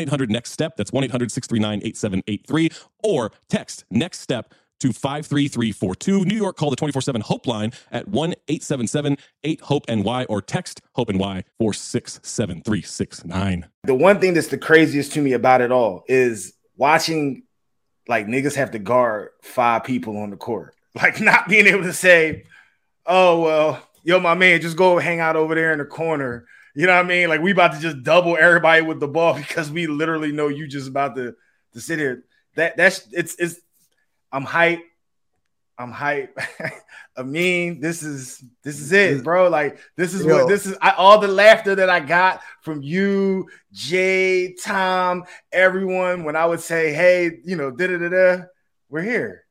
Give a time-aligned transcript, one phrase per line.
[0.00, 0.76] 800 Next Step.
[0.76, 2.70] That's 1 800 639 8783.
[3.02, 6.24] Or text Next Step to 53342.
[6.24, 10.42] New York, call the 24 7 Hope line at 1 877 8 Hope NY or
[10.42, 13.68] text Hope NY 467369.
[13.84, 17.44] The one thing that's the craziest to me about it all is watching
[18.08, 20.74] like niggas have to guard five people on the court.
[20.96, 22.44] Like not being able to say,
[23.04, 26.46] oh, well, yo, my man, just go hang out over there in the corner.
[26.76, 27.30] You know what I mean?
[27.30, 30.68] Like we about to just double everybody with the ball because we literally know you
[30.68, 31.34] just about to,
[31.72, 32.24] to sit here.
[32.54, 33.58] That that's it's it's
[34.30, 34.82] I'm hype.
[35.78, 36.38] I'm hype.
[37.16, 39.48] I mean, this is this is it, bro.
[39.48, 40.36] Like this is Yo.
[40.36, 40.76] what this is.
[40.82, 46.24] I, all the laughter that I got from you, Jay, Tom, everyone.
[46.24, 48.44] When I would say, "Hey, you know, da da da da,"
[48.90, 49.45] we're here.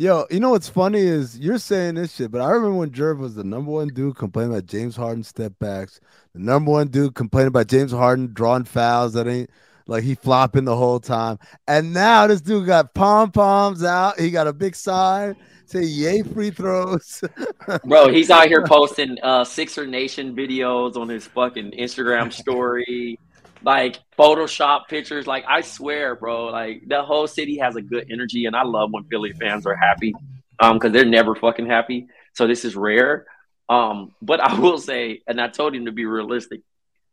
[0.00, 3.18] Yo, you know what's funny is you're saying this shit, but I remember when Jerv
[3.18, 6.00] was the number one dude complaining about James Harden step backs,
[6.34, 9.50] the number one dude complaining about James Harden drawing fouls that ain't
[9.88, 11.40] like he flopping the whole time.
[11.66, 14.20] And now this dude got pom poms out.
[14.20, 15.34] He got a big sign
[15.68, 17.22] say yay free throws.
[17.84, 23.18] Bro, he's out here posting uh Sixer Nation videos on his fucking Instagram story,
[23.62, 25.26] like Photoshop pictures.
[25.26, 28.90] Like I swear, bro, like the whole city has a good energy, and I love
[28.92, 30.14] when Philly fans are happy,
[30.60, 32.06] um, because they're never fucking happy.
[32.34, 33.26] So this is rare.
[33.68, 36.60] Um, but I will say, and I told him to be realistic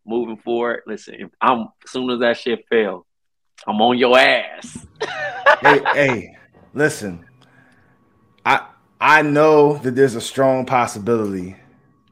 [0.06, 0.84] moving forward.
[0.88, 3.06] Listen, I'm as soon as that shit fails,
[3.68, 4.86] I'm on your ass.
[5.62, 6.38] hey, hey,
[6.74, 7.26] listen.
[8.46, 8.68] I
[9.02, 11.56] I know that there's a strong possibility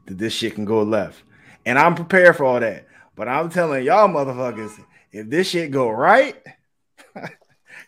[0.06, 1.22] that this shit can go left,
[1.64, 2.86] and I'm prepared for all that.
[3.16, 4.72] But I'm telling y'all, motherfuckers,
[5.12, 6.36] if this shit go right,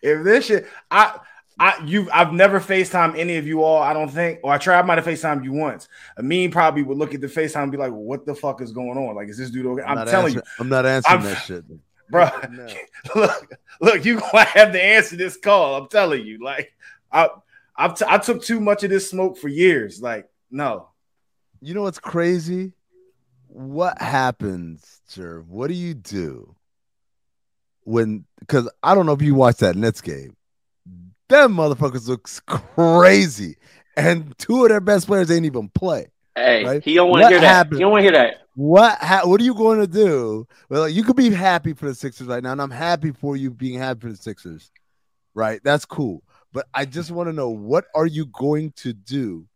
[0.03, 1.19] if this shit, I.
[1.59, 4.78] I you I've never FaceTime any of you all, I don't think, or I tried
[4.78, 5.88] I might have FaceTime you once.
[6.19, 8.98] Amin probably would look at the FaceTime and be like, what the fuck is going
[8.98, 9.14] on?
[9.16, 9.82] Like, is this dude okay?
[9.82, 11.64] I'm, not telling you, I'm not answering I'm- that shit.
[12.10, 12.28] bro.
[12.50, 12.66] No.
[13.14, 13.50] look,
[13.81, 15.76] look, you gonna have to answer this call.
[15.76, 16.72] I'm telling you, like,
[17.10, 17.31] I,
[17.75, 20.03] I, t- I took too much of this smoke for years.
[20.03, 20.88] Like, no,
[21.62, 22.72] You know what's crazy?
[23.56, 25.47] What happens, Jerv?
[25.47, 26.55] What do you do
[27.84, 28.27] when?
[28.39, 30.37] Because I don't know if you watched that Nets game.
[31.31, 33.56] Them motherfuckers looks crazy,
[33.97, 36.09] and two of their best players ain't even play.
[36.34, 36.84] Hey, Right?
[36.84, 37.47] he don't want to hear that.
[37.47, 37.77] happened?
[37.78, 38.43] He don't want to hear that.
[38.56, 38.99] What?
[38.99, 40.47] Ha- what are you going to do?
[40.69, 43.50] Well, you could be happy for the Sixers right now, and I'm happy for you
[43.50, 44.71] being happy for the Sixers.
[45.34, 45.62] Right?
[45.65, 46.23] That's cool.
[46.53, 49.47] But I just want to know what are you going to do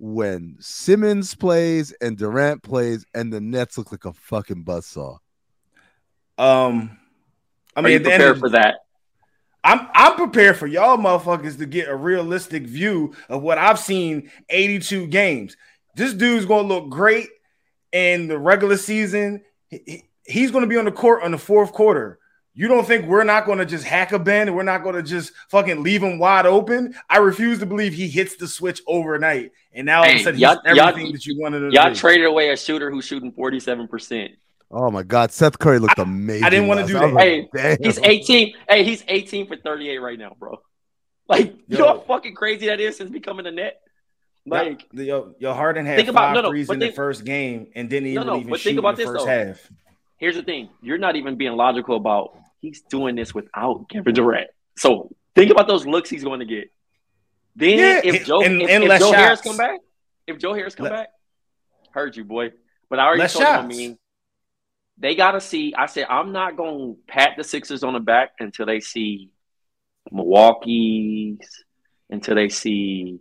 [0.00, 5.18] when Simmons plays and Durant plays, and the Nets look like a fucking buzzsaw?
[6.38, 6.98] um,
[7.76, 8.74] I Are mean, you at the end prepared of- for that?
[9.62, 14.30] I'm I'm prepared for y'all motherfuckers to get a realistic view of what I've seen
[14.48, 15.54] 82 games.
[15.96, 17.28] This dude's gonna look great
[17.92, 19.42] in the regular season.
[19.68, 22.19] He- he- he's gonna be on the court on the fourth quarter.
[22.60, 25.32] You don't think we're not gonna just hack a bend and we're not gonna just
[25.48, 26.94] fucking leave him wide open?
[27.08, 30.24] I refuse to believe he hits the switch overnight and now all of Hey, a
[30.24, 31.94] sudden y'all- he's y'all- that you wanted to Y'all be.
[31.96, 34.32] traded away a shooter who's shooting 47%.
[34.70, 36.44] Oh my God, Seth Curry looked amazing.
[36.44, 37.02] I didn't wanna do night.
[37.02, 37.14] I that.
[37.14, 37.78] like, Hey, damn.
[37.82, 38.54] He's 18.
[38.68, 40.60] Hey, he's 18 for 38 right now, bro.
[41.30, 41.78] Like, you Yo.
[41.78, 43.80] know how fucking crazy that is since becoming a net?
[44.44, 46.90] Like Yo, yo, yo Harden had Think five about- no, no, threes but in the
[46.92, 49.06] first game and didn't No, even no, even but shoot think about in the this,
[49.12, 49.30] first though.
[49.30, 49.70] half.
[50.18, 54.50] here's the thing: you're not even being logical about he's doing this without Kevin Durant.
[54.76, 56.70] So think about those looks he's going to get.
[57.56, 59.80] Then Yeah, if Joe and- if, and if Joe Harris come back,
[60.26, 61.08] if Joe Harris come back,
[61.92, 62.52] heard you, boy.
[62.88, 63.54] But I already told him.
[63.64, 63.98] I mean,
[64.98, 65.74] they got to see.
[65.76, 69.30] I said I'm not going to pat the Sixers on the back until they see
[70.12, 71.64] Milwaukee's,
[72.10, 73.20] until they see,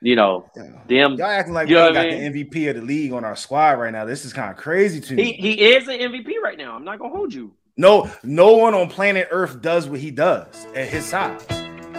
[0.00, 0.50] you know,
[0.88, 1.14] them.
[1.14, 2.32] Y'all acting like You we know ain't got mean?
[2.32, 4.04] the MVP of the league on our squad right now.
[4.04, 5.32] This is kind of crazy to He me.
[5.32, 6.74] he is an MVP right now.
[6.74, 7.54] I'm not gonna hold you.
[7.76, 11.44] No, no one on planet Earth does what he does at his size.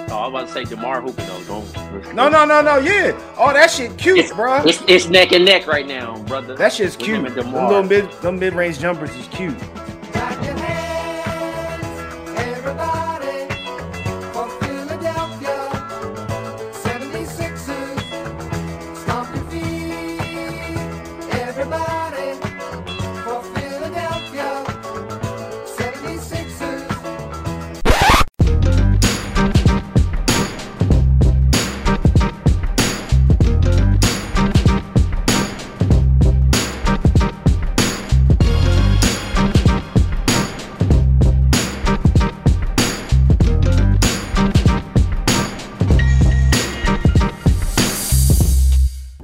[0.10, 1.44] Oh, I was about to say Demar Hooper though.
[1.44, 2.16] Don't.
[2.16, 2.78] No, no, no, no.
[2.78, 4.64] Yeah, oh, that shit cute, It's, bro.
[4.64, 6.56] it's it's neck and neck right now, brother.
[6.56, 7.36] That shit's cute.
[7.36, 9.58] Them little mid, them mid range jumpers is cute.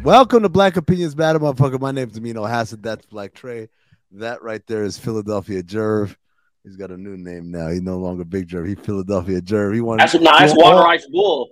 [0.04, 1.80] Welcome to Black Opinions Battle, motherfucker.
[1.80, 2.82] My name's Amin Elhassan.
[2.82, 3.70] That's Black Trey.
[4.12, 6.18] That right there is Philadelphia Jerv.
[6.66, 7.70] He's got a new name now.
[7.70, 8.68] He's no longer Big Jerv.
[8.68, 9.74] He's Philadelphia Jerv.
[9.74, 10.02] He wants.
[10.02, 11.52] That's a nice water ice bull.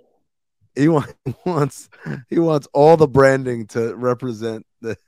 [0.76, 1.06] He wa-
[1.46, 1.88] wants.
[2.28, 4.98] He wants all the branding to represent the.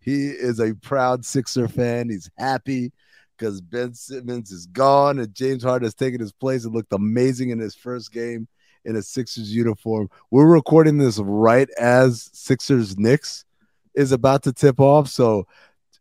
[0.00, 2.10] He is a proud Sixer fan.
[2.10, 2.90] He's happy
[3.38, 7.50] because Ben Simmons is gone and James Harden has taken his place and looked amazing
[7.50, 8.48] in his first game
[8.84, 10.10] in a Sixers uniform.
[10.30, 13.44] We're recording this right as Sixers Knicks
[13.94, 15.08] is about to tip off.
[15.08, 15.46] So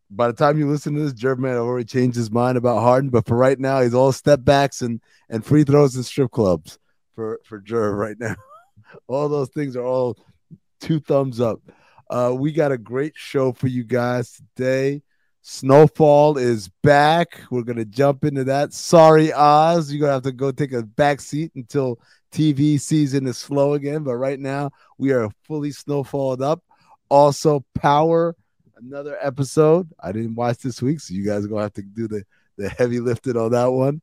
[0.09, 3.09] by the time you listen to this, Jervman already changed his mind about Harden.
[3.09, 6.77] But for right now, he's all step backs and and free throws and strip clubs
[7.13, 8.35] for for Jerv right now.
[9.07, 10.17] all those things are all
[10.79, 11.61] two thumbs up.
[12.09, 15.01] Uh, we got a great show for you guys today.
[15.43, 17.41] Snowfall is back.
[17.49, 18.73] We're gonna jump into that.
[18.73, 21.99] Sorry, Oz, you're gonna have to go take a back seat until
[22.31, 24.03] TV season is slow again.
[24.03, 26.63] But right now, we are fully snowfalled up.
[27.09, 28.35] Also, Power,
[28.77, 29.89] another episode.
[29.99, 32.23] I didn't watch this week, so you guys are gonna have to do the
[32.57, 34.01] the heavy lifting on that one.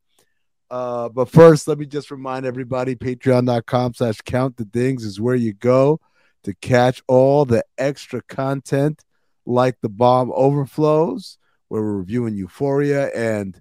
[0.70, 5.34] Uh, but first, let me just remind everybody: Patreon.com slash Count the Dings is where
[5.34, 6.00] you go
[6.44, 9.04] to catch all the extra content,
[9.46, 11.38] like the bomb overflows,
[11.68, 13.60] where we're reviewing Euphoria and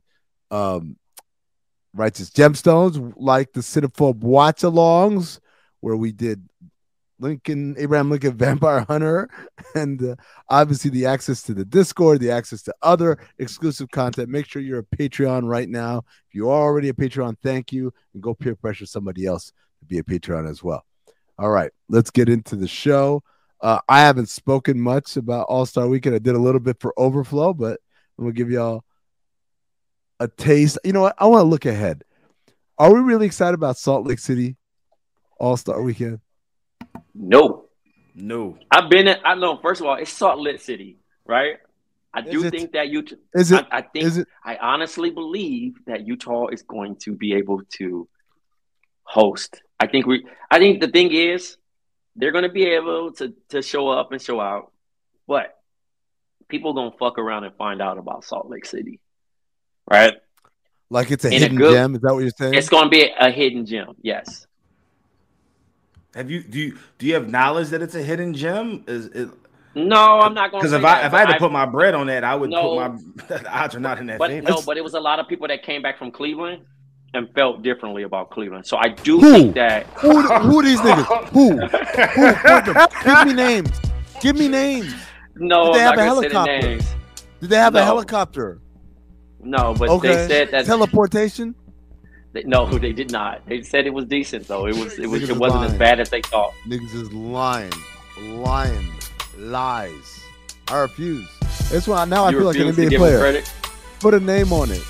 [0.51, 0.97] um,
[1.97, 5.39] Righteous Gemstones, like the Cinephobe watch alongs,
[5.79, 6.47] where we did
[7.19, 9.29] Lincoln, Abraham Lincoln Vampire Hunter,
[9.75, 10.15] and uh,
[10.49, 14.29] obviously the access to the Discord, the access to other exclusive content.
[14.29, 16.03] Make sure you're a Patreon right now.
[16.27, 19.85] If you are already a Patreon, thank you, and go peer pressure somebody else to
[19.85, 20.85] be a Patreon as well.
[21.39, 23.23] All right, let's get into the show.
[23.59, 26.15] Uh, I haven't spoken much about All Star Weekend.
[26.15, 27.79] I did a little bit for Overflow, but
[28.17, 28.83] I'm gonna give y'all
[30.19, 30.77] a taste.
[30.83, 31.15] You know what?
[31.17, 32.03] I want to look ahead.
[32.77, 34.55] Are we really excited about Salt Lake City
[35.39, 36.19] All Star Weekend?
[37.13, 37.65] No,
[38.15, 39.07] No, I've been.
[39.07, 39.57] At, I know.
[39.61, 41.57] First of all, it's Salt Lake City, right?
[42.13, 43.03] I do Is it- think that you.
[43.33, 43.65] Is it?
[43.71, 44.05] I, I think.
[44.05, 44.27] Is it?
[44.43, 48.07] I honestly believe that Utah is going to be able to
[49.03, 49.61] host.
[49.79, 50.25] I think we.
[50.49, 51.57] I think the thing is,
[52.15, 54.71] they're going to be able to to show up and show out,
[55.27, 55.55] but
[56.47, 58.99] people gonna fuck around and find out about Salt Lake City,
[59.89, 60.13] right?
[60.89, 61.95] Like it's a In a hidden good- gem?
[61.95, 62.53] Is that what you're saying?
[62.53, 63.93] It's going to be a hidden gem.
[64.01, 64.47] Yes.
[66.15, 68.83] have you do you do you have knowledge that it's a hidden gem?
[68.87, 69.29] Is it
[69.75, 70.69] No, I'm not going to.
[70.69, 72.61] because if I if I had to put my bread on that, I would No.
[72.61, 74.49] put my the odds are not in that But favor.
[74.49, 76.63] no, but it was a lot of people that came back from Cleveland
[77.13, 78.65] and felt differently about Cleveland.
[78.65, 79.31] So I do Who?
[79.31, 81.27] think that who, who are these niggas?
[81.35, 81.57] Who?
[81.57, 83.15] Who?
[83.15, 83.69] Give me names.
[84.21, 84.93] Give me names.
[85.35, 86.67] no, Did they I'm have not a going to say the helicopter?
[86.69, 86.95] names.
[87.41, 88.59] Did they have a helicopter?
[89.41, 90.07] No, but Okay.
[90.15, 91.55] they said that Teleportation?
[92.33, 93.45] they- no, they did not.
[93.47, 94.67] They said it was decent though.
[94.67, 96.53] It was it was Niggas it wasn't as bad as they thought.
[96.67, 97.71] Niggas is lying.
[98.21, 98.87] Lying.
[99.37, 100.19] Lies.
[100.69, 101.27] I refuse.
[101.71, 103.43] That's why now I feel like an NBA player.
[103.99, 104.81] Put a name on it.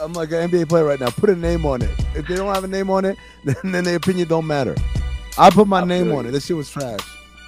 [0.00, 1.10] I'm like an NBA player right now.
[1.10, 1.90] Put a name on it.
[2.14, 4.74] If they don't have a name on it, then, then their opinion don't matter.
[5.38, 6.30] I put my I name on it.
[6.32, 7.00] That shit was trash.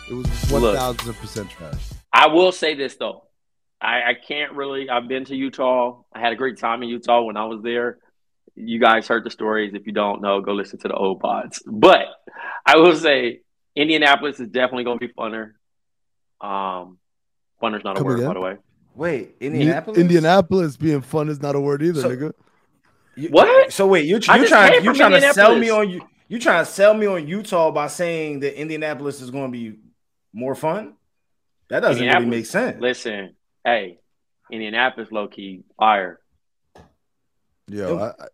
[0.08, 1.80] It was thousand percent trash.
[2.12, 3.24] I will say this though.
[3.80, 4.88] I, I can't really.
[4.88, 6.02] I've been to Utah.
[6.14, 7.98] I had a great time in Utah when I was there.
[8.54, 9.74] You guys heard the stories.
[9.74, 11.62] If you don't know, go listen to the old pods.
[11.66, 12.06] But
[12.64, 13.40] I will say,
[13.74, 15.52] Indianapolis is definitely going to be funner.
[16.40, 16.98] Um,
[17.62, 18.28] funner's not a word, again?
[18.28, 18.56] by the way.
[18.94, 19.98] Wait, Indianapolis.
[19.98, 22.32] Indianapolis being fun is not a word either, So- nigga.
[23.14, 23.72] You- What?
[23.72, 26.02] So wait, you I you just trying you from trying to sell me on you
[26.28, 29.78] you trying to sell me on Utah by saying that Indianapolis is going to be
[30.34, 30.94] more fun?
[31.70, 32.80] That doesn't really make sense.
[32.80, 33.34] Listen,
[33.66, 33.98] hey,
[34.50, 36.20] Indianapolis low key fire.
[37.68, 38.26] Yo, I, I,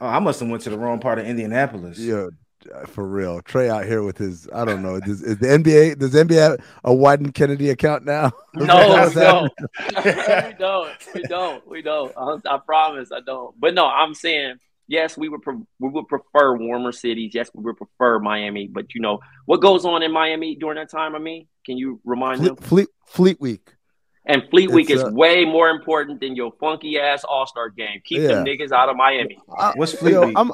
[0.00, 1.98] Oh, I must have went to the wrong part of Indianapolis.
[1.98, 2.30] yo,
[2.74, 3.40] uh, for real.
[3.42, 4.98] Trey out here with his, I don't know.
[4.98, 8.32] Does, is the NBA, does NBA have a Wieden Kennedy account now?
[8.54, 9.52] No, What's we don't.
[10.04, 11.14] we don't.
[11.14, 11.68] We don't.
[11.68, 12.12] We don't.
[12.16, 13.58] I, I promise, I don't.
[13.58, 14.56] But no, I'm saying
[14.88, 15.16] yes.
[15.16, 17.30] We would pre- we would prefer warmer cities.
[17.34, 18.66] Yes, we would prefer Miami.
[18.66, 21.14] But you know what goes on in Miami during that time?
[21.14, 22.56] I mean, can you remind them?
[22.56, 23.71] Fleet, Fleet, Fleet Week.
[24.24, 27.68] And Fleet Week It's, is uh, way more important than your funky ass All Star
[27.70, 28.00] game.
[28.04, 28.52] Keep them Yeah.
[28.54, 29.38] niggas out of Miami.
[29.58, 30.34] I- What's Fleet yo, Week?
[30.38, 30.52] I'm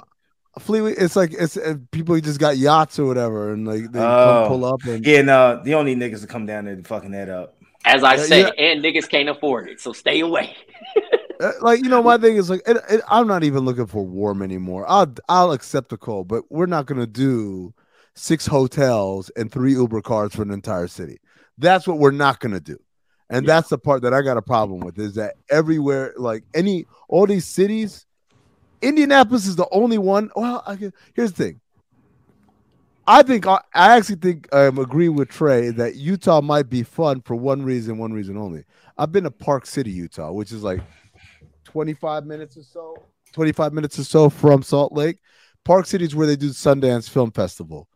[0.58, 0.94] Fleet Week.
[0.98, 4.02] It's like it's uh, people just got yachts or whatever, and like they Oh.
[4.02, 6.86] come pull up and Yeah, no, you don't need niggas to come down there and
[6.86, 7.56] fucking that up.
[7.84, 8.48] As I Yeah, say, yeah.
[8.58, 10.54] and niggas can't afford it, so stay away.
[11.40, 14.04] Uh, like you know my thing is like it, it, i'm not even looking for
[14.04, 17.72] warm anymore i'll i'll accept the call but we're not going to do
[18.16, 21.20] six hotels and three uber cars for an entire city
[21.56, 22.76] that's what we're not going to do
[23.30, 23.54] and Yeah.
[23.54, 27.26] that's the part that i got a problem with is that everywhere like any all
[27.26, 28.06] these cities
[28.82, 31.60] indianapolis is the only one well I, can- here's the thing
[33.10, 36.82] I think I, I actually think I um, agree with Trey that Utah might be
[36.82, 38.64] fun for one reason, one reason only.
[38.98, 40.80] I've been to Park City, Utah, which is like
[41.64, 45.20] 25 minutes or so, 25 minutes or so from Salt Lake.
[45.64, 47.88] Park City is where they do Sundance Film Festival.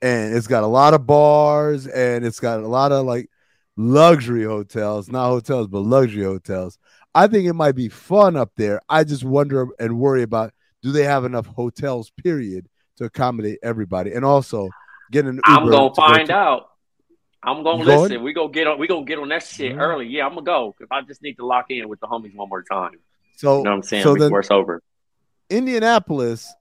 [0.00, 3.28] And it's got a lot of bars and it's got a lot of like
[3.76, 6.78] luxury hotels, not hotels, but luxury hotels.
[7.14, 8.80] I think it might be fun up there.
[8.88, 10.52] I just wonder and worry about
[10.82, 14.12] do they have enough hotels, period, to accommodate everybody?
[14.12, 14.68] And also
[15.10, 16.68] get an Uber I'm gonna to go find to- out.
[17.44, 18.00] I'm gonna You going?
[18.02, 18.22] listen.
[18.22, 18.78] We go get on.
[18.78, 20.06] We gonna get on that shit early.
[20.06, 22.48] Yeah, I'm gonna go because I just need to lock in with the homies one
[22.48, 22.92] more time.
[23.36, 24.02] So, You know what I'm saying?
[24.04, 24.82] so Before then it's over.
[25.50, 26.52] Indianapolis,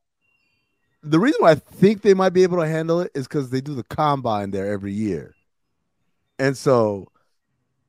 [1.04, 3.62] the reason why I think they might be able to handle it is because they
[3.62, 5.34] do the combine there every year.
[6.42, 7.12] And so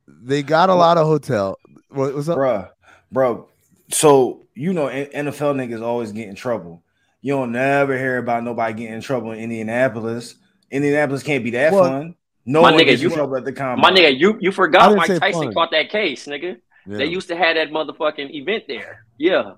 [0.06, 1.56] they got a lot of hotel.
[1.88, 2.36] What, what's up?
[2.36, 2.68] Bruh,
[3.10, 3.48] bro.
[3.90, 6.82] So you know NFL niggas always get in trouble.
[7.22, 10.34] You don't never hear about nobody getting in trouble in Indianapolis.
[10.70, 12.14] Indianapolis can't be that Well, fun.
[12.44, 13.80] No my one nigga, you- trouble at the combine.
[13.80, 15.54] My nigga, you you forgot Mike Tyson fun.
[15.54, 16.58] caught that case, nigga.
[16.86, 19.06] Yeah, They used to have that motherfucking event there.
[19.16, 19.52] Yeah,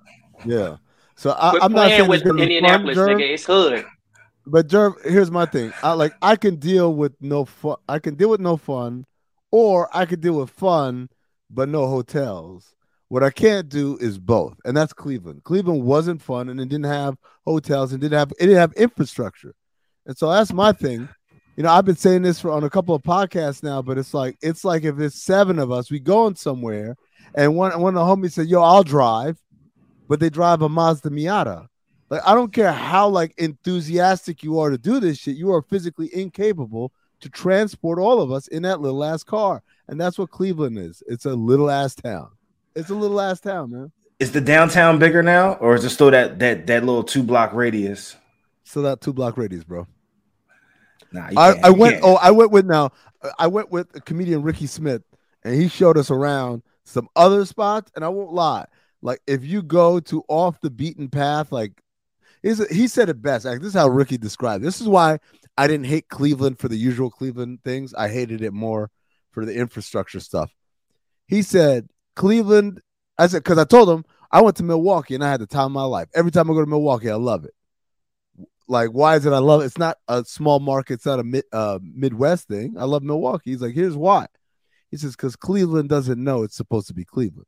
[0.44, 0.76] yeah.
[1.16, 3.32] So I, I'm not playing saying with it's gonna be fun, Indianapolis, nigga.
[3.34, 3.86] It's hood.
[4.46, 5.72] But Jerv, here's my thing.
[5.82, 7.76] I like I can deal with no fun.
[7.88, 9.06] I can deal with no fun,
[9.50, 11.08] or I could deal with fun
[11.50, 12.74] but no hotels.
[13.08, 15.44] What I can't do is both, and that's Cleveland.
[15.44, 19.54] Cleveland wasn't fun, and it didn't have hotels, and didn't have it didn't have infrastructure,
[20.06, 21.08] and so that's my thing.
[21.56, 24.14] You know, I've been saying this for on a couple of podcasts now, but it's
[24.14, 26.96] like it's like if it's seven of us, we going somewhere,
[27.34, 29.38] and one one of the homies said, "Yo, I'll drive,"
[30.08, 31.68] but they drive a Mazda Miata.
[32.14, 35.62] Like I don't care how like enthusiastic you are to do this shit, you are
[35.62, 40.30] physically incapable to transport all of us in that little ass car, and that's what
[40.30, 41.02] Cleveland is.
[41.08, 42.30] It's a little ass town.
[42.76, 43.90] It's a little ass town, man.
[44.20, 47.52] Is the downtown bigger now, or is it still that that that little two block
[47.52, 48.14] radius?
[48.62, 49.88] Still that two block radius, bro.
[51.10, 51.98] Nah, I, I went.
[52.04, 52.92] Oh, I went with now.
[53.40, 55.02] I went with comedian Ricky Smith,
[55.42, 57.90] and he showed us around some other spots.
[57.96, 58.66] And I won't lie,
[59.02, 61.72] like if you go to off the beaten path, like
[62.44, 63.44] is he said it best.
[63.44, 64.62] Like, this is how Ricky described.
[64.62, 64.66] it.
[64.66, 65.18] This is why
[65.56, 67.94] I didn't hate Cleveland for the usual Cleveland things.
[67.94, 68.90] I hated it more
[69.32, 70.52] for the infrastructure stuff.
[71.26, 72.80] He said Cleveland.
[73.18, 75.66] I said because I told him I went to Milwaukee and I had the time
[75.66, 76.08] of my life.
[76.14, 77.54] Every time I go to Milwaukee, I love it
[78.68, 79.66] like why is it I love it?
[79.66, 82.76] It's not a small market, it's not a mid uh Midwest thing.
[82.78, 83.50] I love Milwaukee.
[83.50, 84.26] He's like, here's why.
[84.90, 87.46] He says, because Cleveland doesn't know it's supposed to be Cleveland.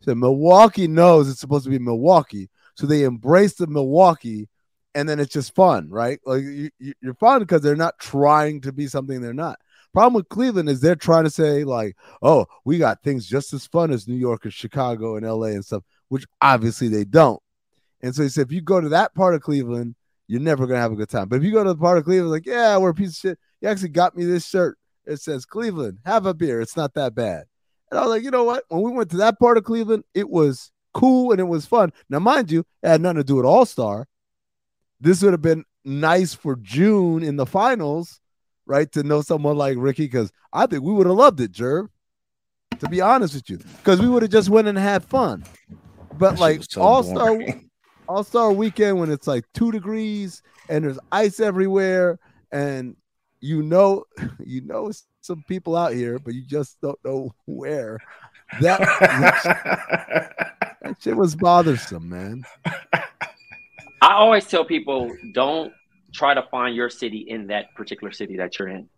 [0.00, 4.48] He said Milwaukee knows it's supposed to be Milwaukee, so they embrace the Milwaukee,
[4.94, 6.20] and then it's just fun, right?
[6.24, 9.58] Like you, you- you're fun because they're not trying to be something they're not.
[9.92, 13.66] Problem with Cleveland is they're trying to say like, oh, we got things just as
[13.66, 17.40] fun as New York and Chicago and LA and stuff, which obviously they don't.
[18.02, 19.94] And so he said, if you go to that part of Cleveland,
[20.26, 21.28] you're never gonna have a good time.
[21.28, 23.16] But if you go to the part of Cleveland, like, yeah, we're a piece of
[23.16, 23.38] shit.
[23.60, 24.78] You actually got me this shirt.
[25.06, 26.60] It says Cleveland, have a beer.
[26.60, 27.44] It's not that bad.
[27.90, 28.64] And I was like, you know what?
[28.68, 31.92] When we went to that part of Cleveland, it was cool and it was fun.
[32.08, 34.06] Now, mind you, it had nothing to do with All Star.
[35.00, 38.20] This would have been nice for June in the finals,
[38.64, 38.90] right?
[38.92, 41.88] To know someone like Ricky, because I think we would have loved it, Jerv.
[42.80, 45.44] To be honest with you, because we would have just went and had fun.
[46.18, 47.38] But That like so All Star,
[48.08, 52.18] all Star Weekend when it's like two degrees and there's ice everywhere,
[52.50, 52.96] and
[53.40, 54.04] you know,
[54.44, 57.98] you know some people out here, but you just don't know where.
[58.60, 58.80] That,
[60.84, 62.44] that shit was bothersome, man.
[64.02, 65.72] I always tell people don't
[66.12, 68.88] try to find your city in that particular city that you're in.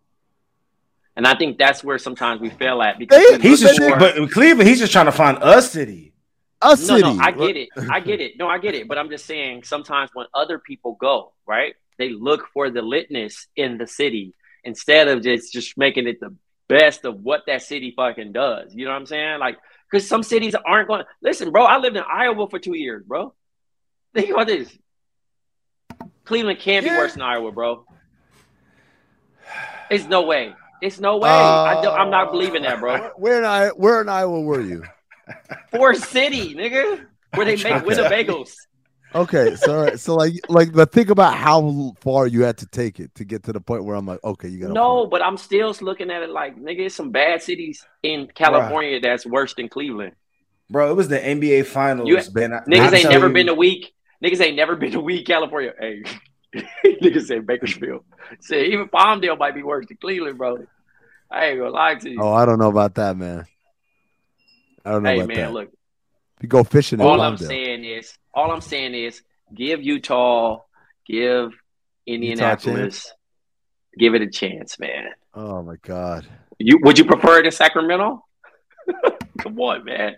[1.15, 4.17] And I think that's where sometimes we fail at because They- he's just, for- but
[4.17, 6.13] in Cleveland, he's just trying to find a city.
[6.61, 7.01] A no, city.
[7.01, 7.69] no, I get it.
[7.89, 8.33] I get it.
[8.37, 8.87] No, I get it.
[8.87, 13.45] But I'm just saying sometimes when other people go, right, they look for the litness
[13.55, 16.35] in the city instead of just just making it the
[16.67, 18.73] best of what that city fucking does.
[18.75, 19.39] You know what I'm saying?
[19.39, 19.57] Like,
[19.89, 21.03] because some cities aren't going.
[21.21, 23.33] Listen, bro, I lived in Iowa for two years, bro.
[24.13, 24.69] Think about this.
[26.25, 27.85] Cleveland can't be worse than Iowa, bro.
[29.89, 30.53] It's no way.
[30.81, 31.29] It's no way.
[31.29, 32.93] I don't, I'm not believing that, bro.
[32.93, 34.83] Where, where in I where in Iowa were you?
[35.71, 38.53] Forest City, nigga, where they make Winnebagos.
[39.17, 42.67] Okay, so all right, so like like but think about how far you had to
[42.67, 45.23] take it to get to the point where I'm like, okay, you got No, but
[45.23, 49.55] I'm still looking at it like nigga, it's some bad cities in California that's worse
[49.55, 50.13] than Cleveland.
[50.69, 52.07] Bro, it was the NBA finals.
[52.07, 52.61] You- man.
[52.67, 53.93] Niggas I ain't never you- been to week.
[54.23, 55.73] Niggas ain't never been to week California.
[55.79, 56.03] Hey,
[56.85, 58.03] niggas say Bakersfield.
[58.41, 60.65] Say even Palmdale might be worse than Cleveland, bro.
[61.31, 62.21] I ain't gonna lie to you.
[62.21, 63.45] Oh, I don't know about that, man.
[64.85, 65.53] I don't know hey about man, that.
[65.53, 65.69] look.
[66.37, 69.21] If you go fishing in All I'm saying is, all I'm saying is,
[69.53, 70.59] give Utah,
[71.07, 71.51] give
[72.05, 73.11] Indianapolis,
[73.97, 75.07] give it a chance, man.
[75.33, 76.27] Oh my god.
[76.59, 78.23] You would you prefer it in Sacramento?
[79.39, 80.15] Come on, man.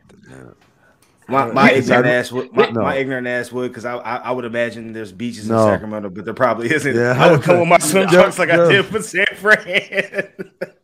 [1.27, 2.81] My, my ignorant I- ass would my, No.
[2.81, 5.59] my ignorant ass would because I, I I would imagine there's beaches No.
[5.67, 6.95] in Sacramento, but there probably isn't.
[6.95, 7.15] Yeah.
[7.17, 10.29] I would come with my swim trunks like I did for San Fran.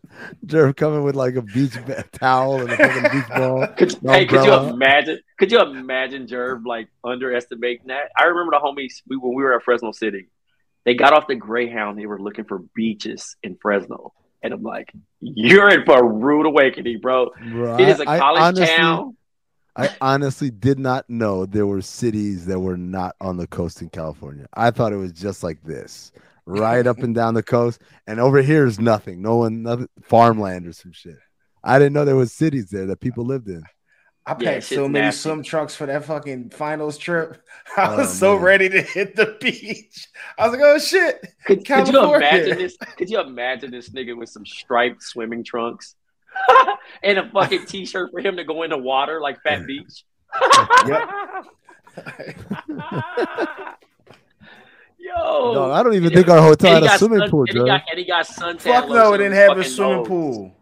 [0.46, 1.74] Jerv coming with like a beach
[2.14, 3.68] towel and a fucking beach ball.
[3.68, 5.20] Could, hey, could you imagine?
[5.38, 8.12] Could you imagine Jerv like underestimating that?
[8.18, 10.28] I remember the homies we, when we were at Fresno City.
[10.86, 11.98] They got off the Greyhound.
[11.98, 16.46] They were looking for beaches in Fresno, and I'm like, "You're in for a rude
[16.46, 17.32] awakening, bro.
[17.52, 19.18] Bro, It is a I- I college honestly- town."
[19.78, 23.90] I honestly did not know there were cities that were not on the coast in
[23.90, 24.46] California.
[24.54, 26.14] I thought it was just like this,
[26.46, 27.82] right up and down the coast.
[28.08, 29.22] And over here is nothing.
[29.22, 31.18] No one, nothing, farmland or some shit.
[31.64, 33.64] I didn't know there was cities there that people lived in.
[34.28, 35.22] I packed Yeah, so many nasty.
[35.30, 37.42] swim trunks for that fucking finals trip.
[37.78, 38.44] I oh, was Oh, so man.
[38.44, 40.08] ready to hit the beach.
[40.38, 41.26] I was like, oh shit.
[41.46, 42.76] Could, could you imagine this?
[42.98, 45.96] Could you imagine this nigga with some striped swimming trunks
[47.04, 50.04] and a fucking t-shirt for him to go in the water like Fat Beach?
[50.88, 51.10] Yep.
[55.06, 57.56] Yo, no, I don't even think our hotel had a swimming sun- pool, and he
[57.60, 57.66] Joe.
[57.66, 60.56] got, and he got suntan Fuck no, lotion it didn't have a swimming fucking pool.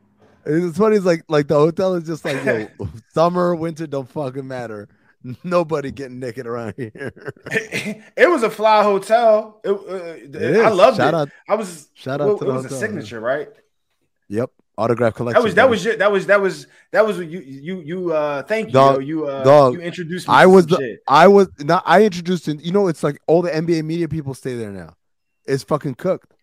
[0.46, 0.98] It's funny.
[0.98, 2.68] It's like like the hotel is just like yo,
[3.14, 4.90] summer, winter don't fucking matter.
[5.46, 7.14] Nobody getting naked around here.
[7.52, 9.62] it was a fly hotel.
[9.64, 10.76] It, uh, It I is.
[10.76, 11.18] loved Shout it.
[11.18, 13.48] out, I was shout out well, to it the was a hotel, signature, right?
[14.28, 15.40] Yep, autograph collection.
[15.42, 15.70] That was that baby.
[15.72, 19.04] was your, that was that was that was you you you uh thank you Dog,
[19.06, 21.00] you uh dog, you introduced me I was the- shit.
[21.08, 21.84] I was not.
[21.86, 22.62] I introduced it.
[22.62, 24.96] You know, it's like all the NBA media people stay there now.
[25.46, 26.34] It's fucking cooked.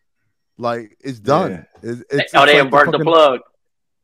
[0.58, 1.66] Like it's done.
[1.82, 3.40] It's, it's, oh, it's they like burnt the fucking- plug.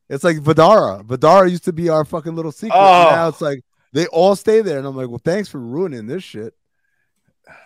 [0.09, 1.03] It's like Vdara.
[1.05, 2.77] Vdara used to be our fucking little secret.
[2.77, 3.09] Oh.
[3.11, 3.59] Now it's like
[3.93, 6.53] they all stay there, and I'm like, well, thanks for ruining this shit.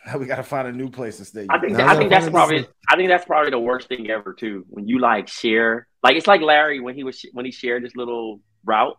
[0.06, 1.46] Now we gotta find a new place to stay.
[1.50, 4.10] I think Now I think that's find probably I think that's probably the worst thing
[4.10, 4.65] ever too.
[4.70, 7.96] When you like share, like it's like Larry when he was when he shared this
[7.96, 8.98] little route,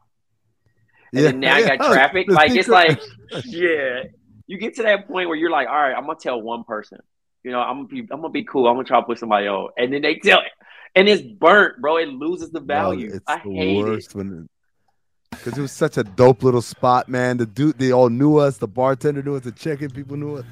[1.14, 2.26] and then now I got traffic.
[2.28, 3.00] The Like it's like,
[3.44, 4.04] yeah,
[4.46, 6.98] you get to that point where you're like, all right, I'm gonna tell one person.
[7.42, 8.68] You know, I'm gonna be I'm gonna be cool.
[8.68, 10.52] I'm gonna try to put somebody on, and then they tell it,
[10.94, 11.96] and it's burnt, bro.
[11.96, 13.10] It loses the Dog, value.
[13.14, 13.82] it's I the hate it.
[13.84, 14.48] worst when
[15.30, 17.38] because it was such a dope little spot, man.
[17.38, 18.58] The dude, they all knew us.
[18.58, 19.42] The bartender knew us.
[19.42, 20.44] The check-in people knew us.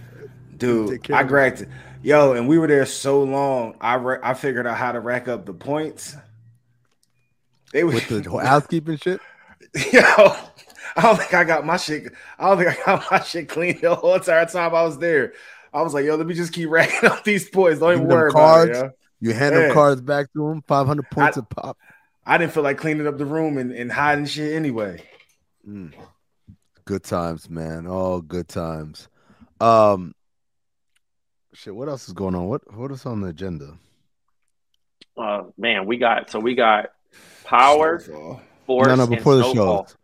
[0.60, 1.28] Dude, I of it.
[1.28, 1.68] grabbed it.
[2.02, 3.76] Yo, and we were there so long.
[3.80, 6.16] I ra- I figured out how to rack up the points.
[7.72, 9.20] They were with the housekeeping shit.
[9.92, 10.34] yo.
[10.96, 12.12] I don't think I got my shit.
[12.38, 15.34] I don't think I got my shit clean the whole entire time I was there.
[15.72, 17.78] I was like, yo, let me just keep racking up these points.
[17.80, 18.70] Don't even worry cards.
[18.78, 18.88] about it.
[19.20, 19.28] Yo.
[19.28, 19.60] You hand Yeah.
[19.66, 21.76] them cards back to them, five hundred points I- a pop.
[22.26, 25.02] I didn't feel like cleaning up the room and, and hiding shit anyway.
[25.68, 25.92] Mm.
[26.84, 27.86] Good times, man.
[27.86, 29.08] All good times.
[29.60, 30.14] Um,
[31.60, 31.74] shit.
[31.74, 32.46] What else is going on?
[32.46, 33.78] What What is on the agenda?
[35.16, 36.90] Uh, man, we got so we got
[37.44, 38.40] power, Snowfall.
[38.66, 39.06] force, no, no.
[39.06, 39.86] Before the snowfall.
[39.86, 39.96] shows.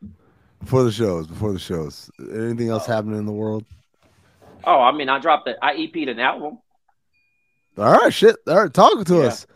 [0.61, 1.27] Before the shows.
[1.27, 2.11] Before the shows.
[2.21, 3.65] Anything else happening in the world?
[4.65, 6.59] Oh, I mean, I dropped the I EP'd an album.
[7.79, 8.37] All right, shit.
[8.47, 9.27] All right, talking to Yeah.
[9.27, 9.47] us.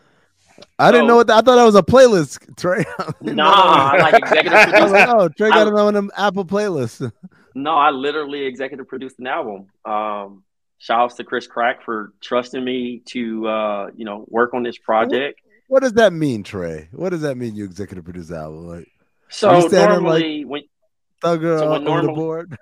[0.77, 1.29] I didn't know what.
[1.29, 2.85] I thought that was a playlist, Trey.
[3.21, 3.51] Nah,
[3.93, 7.11] I like executive I was like, oh, Trey got I- it on them Apple playlists.
[7.53, 9.67] No, I literally executive produced an album.
[9.85, 10.43] Um,
[10.81, 14.77] shout outs to Chris Crack for trusting me to uh, you know, work on this
[14.79, 15.39] project.
[15.67, 16.89] what does that mean, Trey?
[16.91, 17.55] What does that mean?
[17.55, 18.87] You executive produce the album like
[19.29, 20.61] So You standing like- normally when
[21.23, 22.57] thugger So when over the board?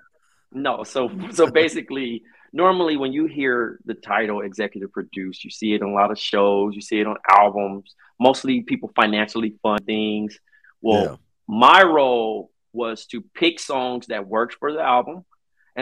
[0.52, 5.82] No, so so basically, normally when you hear the title executive produce, you see it
[5.82, 7.94] on a lot of shows, you see it on albums.
[8.18, 10.38] Mostly people financially fund things.
[10.82, 11.16] Well, Yeah.
[11.48, 15.24] my role was to pick songs that worked for the album,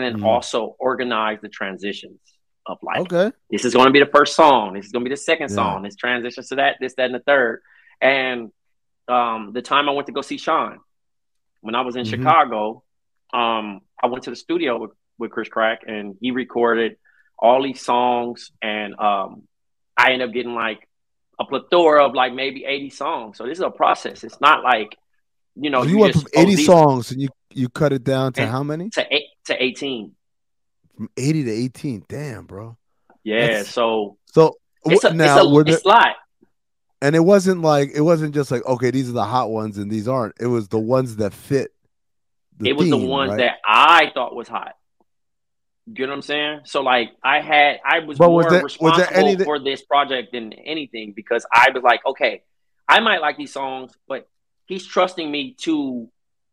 [0.03, 0.27] and then Mhm.
[0.27, 2.21] also organize the transitions
[2.67, 3.33] of like Okay.
[3.51, 5.51] this is going to be the first song, this is going to be the second
[5.51, 5.57] Yeah.
[5.57, 7.63] song, this transitions to that, this, that, and the third.
[8.01, 8.53] And
[9.09, 10.81] um, the time I went to go see Sean,
[11.63, 12.11] when I was in Mhm.
[12.11, 12.83] Chicago,
[13.33, 16.97] um, I went to the studio with, with Chris Crack and he recorded
[17.39, 19.43] all these songs and um,
[19.97, 20.87] I ended up getting like
[21.41, 23.39] a plethora of like maybe 80 songs.
[23.39, 24.25] So this is a process.
[24.25, 24.95] It's not like,
[25.57, 27.95] you know, So you, went just, from oh, 80 these- songs and you you cut
[27.95, 28.91] it down to how many?
[28.91, 30.13] to eight to 18.
[30.97, 32.05] From 80 to 18.
[32.09, 32.77] Damn, bro.
[33.25, 33.41] Yeah.
[33.47, 36.17] That's- so So it's a, now it's a, it's a lot.
[37.03, 39.91] and it wasn't like it wasn't just like okay, these are the hot ones and
[39.91, 40.35] these aren't.
[40.41, 41.73] It was the ones that fit.
[42.65, 43.39] It was the ones right?
[43.39, 44.75] that I thought was hot.
[45.87, 46.61] You know what I'm saying?
[46.65, 49.45] So like I had I was But more was there- was there responsible any that-
[49.45, 52.43] for this project than anything because I was like, okay,
[52.89, 54.29] I might like these songs, but
[54.67, 56.09] he's trusting me to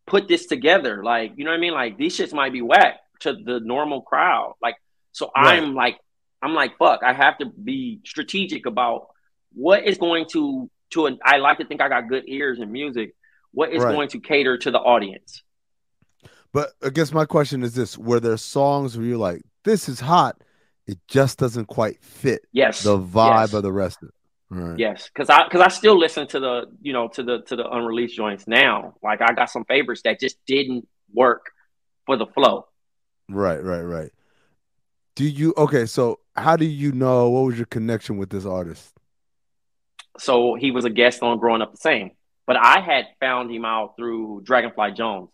[0.08, 1.04] put this together.
[1.04, 1.74] Like, you know what I mean?
[1.74, 4.54] Like these shits might be whack to the normal crowd.
[4.62, 4.76] Like,
[5.12, 5.62] so Right.
[5.62, 6.00] I'm like,
[6.42, 9.08] I'm like, fuck, I have to be strategic about
[9.54, 12.72] what is going to to an I like to think I got good ears in
[12.72, 13.16] music.
[13.52, 13.92] What is Right.
[13.94, 15.42] going to cater to the audience?
[16.54, 20.00] But I guess my question is this: Were there songs where you're like, "This is
[20.00, 20.38] hot,"
[20.88, 22.84] it just doesn't quite fit Yes.
[22.84, 23.54] the vibe yes.
[23.54, 24.16] of the rest of it?
[24.50, 24.78] Right.
[24.78, 27.68] Yes, because I because I still listen to the you know to the to the
[27.70, 28.96] unreleased joints now.
[29.02, 31.52] Like I got some favorites that just didn't work
[32.06, 32.68] for the flow.
[33.28, 34.12] Right, right, right.
[35.16, 35.88] Do you okay?
[35.88, 38.94] So how do you know what was your connection with this artist?
[40.20, 42.12] So he was a guest on Growing Up the Same,
[42.46, 45.30] but I had found him out through Dragonfly Jones.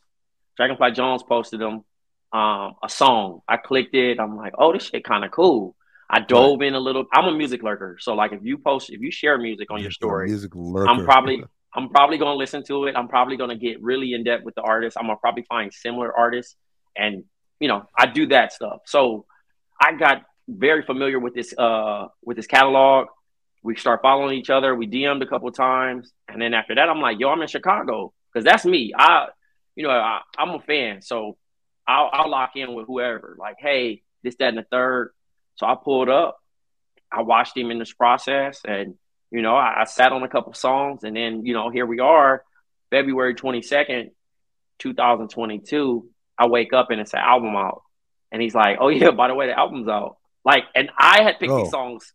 [0.55, 1.83] Dragonfly Jones posted him
[2.31, 3.41] um, a song.
[3.47, 4.19] I clicked it.
[4.19, 5.75] I'm like, oh, this shit kind of cool.
[6.11, 7.05] I dove in a little.
[7.13, 9.91] I'm a music lurker, so like if you post, if you share music on your
[9.91, 10.89] story, music lurker.
[10.89, 11.43] I'm probably
[11.73, 12.95] I'm probably gonna listen to it.
[12.95, 14.97] I'm probably gonna get really in depth with the artist.
[14.99, 16.55] I'm gonna probably find similar artists,
[16.97, 17.23] and
[17.61, 18.81] you know, I do that stuff.
[18.85, 19.25] So
[19.79, 23.07] I got very familiar with this uh with this catalog.
[23.63, 24.75] We start following each other.
[24.75, 28.11] We DM'd a couple times, and then after that, I'm like, yo, I'm in Chicago
[28.33, 28.91] because that's me.
[28.97, 29.27] I,
[29.75, 31.37] you know, I, I'm a fan, so
[31.87, 33.35] I'll, I'll lock in with whoever.
[33.39, 35.13] Like, hey, this, that, and the third.
[35.61, 36.37] So I pulled up.
[37.11, 38.95] I watched him in this process, and
[39.29, 41.99] you know, I, I sat on a couple songs, and then you know, here we
[41.99, 42.43] are,
[42.89, 44.09] February twenty second,
[44.79, 46.09] two thousand twenty two.
[46.35, 47.83] I wake up and it's an album out,
[48.31, 51.37] and he's like, "Oh yeah, by the way, the album's out." Like, and I had
[51.37, 51.61] picked Oh.
[51.61, 52.11] these songs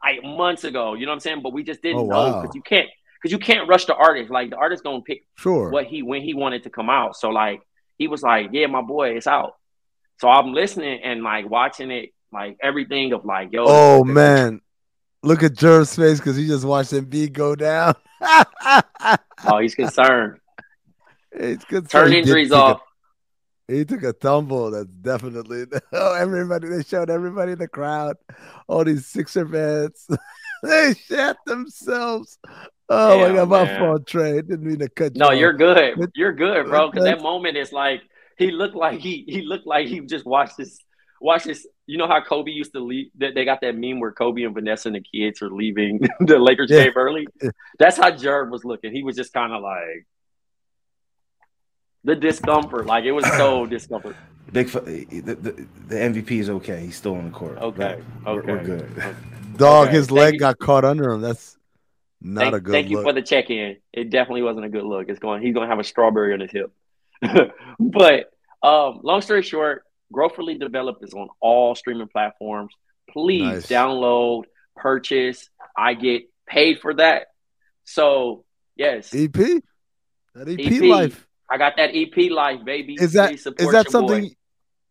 [0.00, 0.94] like months ago.
[0.94, 1.42] You know what I'm saying?
[1.42, 2.42] But we just didn't Oh, know wow.
[2.42, 2.88] because you can't
[3.20, 4.30] because you can't rush the artist.
[4.30, 5.70] Like the artist gonna pick sure.
[5.70, 7.16] what he when he wanted to come out.
[7.16, 7.62] So like
[7.98, 9.54] he was like, "Yeah, my boy, it's out."
[10.20, 14.60] So I'm listening and like watching it, like everything of like, "Yo, Oh man,
[15.22, 17.94] look at Jerv's face because he just watched beat go down.
[18.20, 20.38] oh, he's concerned."
[21.32, 21.88] it's good.
[21.88, 22.80] Turn He injuries take a- off.
[23.68, 24.70] He took a tumble.
[24.70, 25.64] That's definitely.
[25.92, 26.68] Oh, everybody!
[26.68, 28.16] They showed everybody in the crowd.
[28.68, 30.06] All these Sixer fans.
[30.62, 32.38] they shat themselves.
[32.88, 34.34] Oh my god, my fault, Trey.
[34.42, 35.20] Didn't mean to cut you.
[35.20, 35.38] No, off.
[35.38, 36.10] you're good.
[36.14, 36.90] You're good, bro.
[36.90, 38.02] Because that moment is like
[38.38, 40.78] he looked like he he looked like he just watched this
[41.20, 41.66] watch this.
[41.86, 43.10] You know how Kobe used to leave?
[43.16, 46.70] They got that meme where Kobe and Vanessa and the kids are leaving the Lakers
[46.70, 46.84] Yeah.
[46.84, 47.26] game early.
[47.78, 48.92] That's how Jerv was looking.
[48.92, 50.06] He was just kind of like
[52.04, 52.86] the discomfort.
[52.86, 54.16] Like it was so discomfort.
[54.52, 56.80] Big the, the, the MVP is okay.
[56.80, 57.58] He's still on the court.
[57.58, 58.52] Okay, We're- okay.
[58.52, 59.16] We're, good.
[59.56, 60.40] Dog, Okay, his thank leg you.
[60.40, 61.20] got caught under him.
[61.22, 61.56] That's
[62.20, 62.74] not thank, a good look.
[62.74, 63.76] thank you for the check in.
[63.92, 65.08] It definitely wasn't a good look.
[65.08, 65.42] It's going.
[65.42, 66.70] He's going to have a strawberry on his hip.
[67.80, 68.30] but
[68.62, 72.72] um, long story short, Growthfully Developed is on all streaming platforms.
[73.10, 73.66] Please Nice.
[73.66, 74.44] download,
[74.76, 75.48] purchase.
[75.76, 77.28] I get paid for that.
[77.84, 78.44] So
[78.76, 79.32] yes, EP?
[79.32, 80.82] That EP, EP.
[80.82, 81.26] life.
[81.48, 82.96] I got that EP life, baby.
[83.00, 84.34] Is that is that something boy.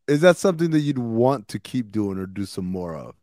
[0.07, 3.15] is that something that you'd want to keep doing or do some more of?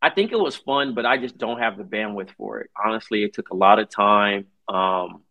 [0.00, 2.70] I think it was fun, but I just don't have the bandwidth for it.
[2.82, 4.46] Honestly, it took a lot of time.
[4.68, 5.22] Um,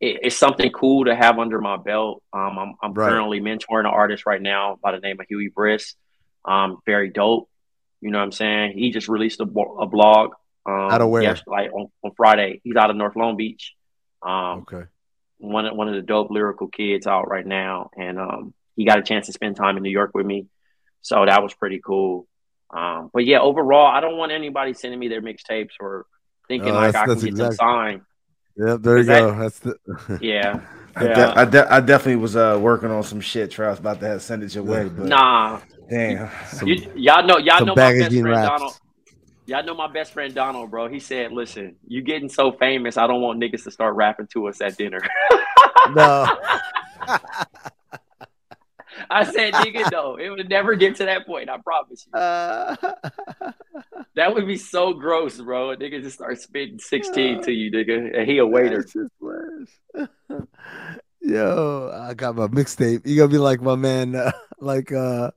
[0.00, 2.22] it, it's something cool to have under my belt.
[2.32, 3.10] Um, I'm, I'm Right.
[3.10, 5.94] currently mentoring an artist right now by the name of Huey Briss.
[6.44, 7.48] Um, very dope.
[8.00, 8.72] You know what I'm saying?
[8.78, 10.32] He just released a, a blog.
[10.66, 11.22] Um, Out of where?
[11.22, 12.60] yes, like on, on Friday.
[12.64, 13.74] He's out of North Long Beach.
[14.22, 14.84] Um, Okay.
[15.38, 18.98] one of one of the dope lyrical kids out right now, and um, he got
[18.98, 20.46] a chance to spend time in New York with me,
[21.02, 22.26] so that was pretty cool.
[22.72, 26.06] Um, but yeah, overall, I don't want anybody sending me their mixtapes or
[26.46, 28.00] thinking Oh, like I can get them exactly- signed.
[28.66, 29.38] Yep, there you Is that- go.
[29.38, 30.60] That's the Yeah,
[30.96, 31.14] I, Yeah.
[31.14, 33.50] de- I, de- I definitely was uh, working on some shit.
[33.50, 35.60] Trey, I was about to have send it your way, but nah.
[35.88, 36.28] damn.
[36.48, 38.48] some, You, y'all know, y'all know my best friend raps.
[38.48, 38.78] Donald.
[39.46, 40.86] Y'all know my best friend Donald, bro.
[40.88, 44.46] He said, "Listen, you getting so famous, I don't want niggas to start rapping to
[44.48, 45.00] us at dinner."
[45.94, 46.26] no.
[49.10, 51.48] I said, "Nigga, no, it would never get to that point.
[51.50, 52.18] I promise you.
[52.18, 52.76] Uh,
[54.16, 55.70] That would be so gross, bro.
[55.70, 58.78] A nigga just start spitting sixteen to you, nigga, and he a waiter.
[58.78, 59.70] That's just worse.
[61.22, 63.06] Yo, I got my mixtape.
[63.06, 65.30] You gonna be like my man, uh, like uh,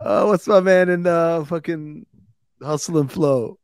[0.00, 2.04] uh, what's my man in uh, fucking
[2.62, 3.58] Hustle and Flow?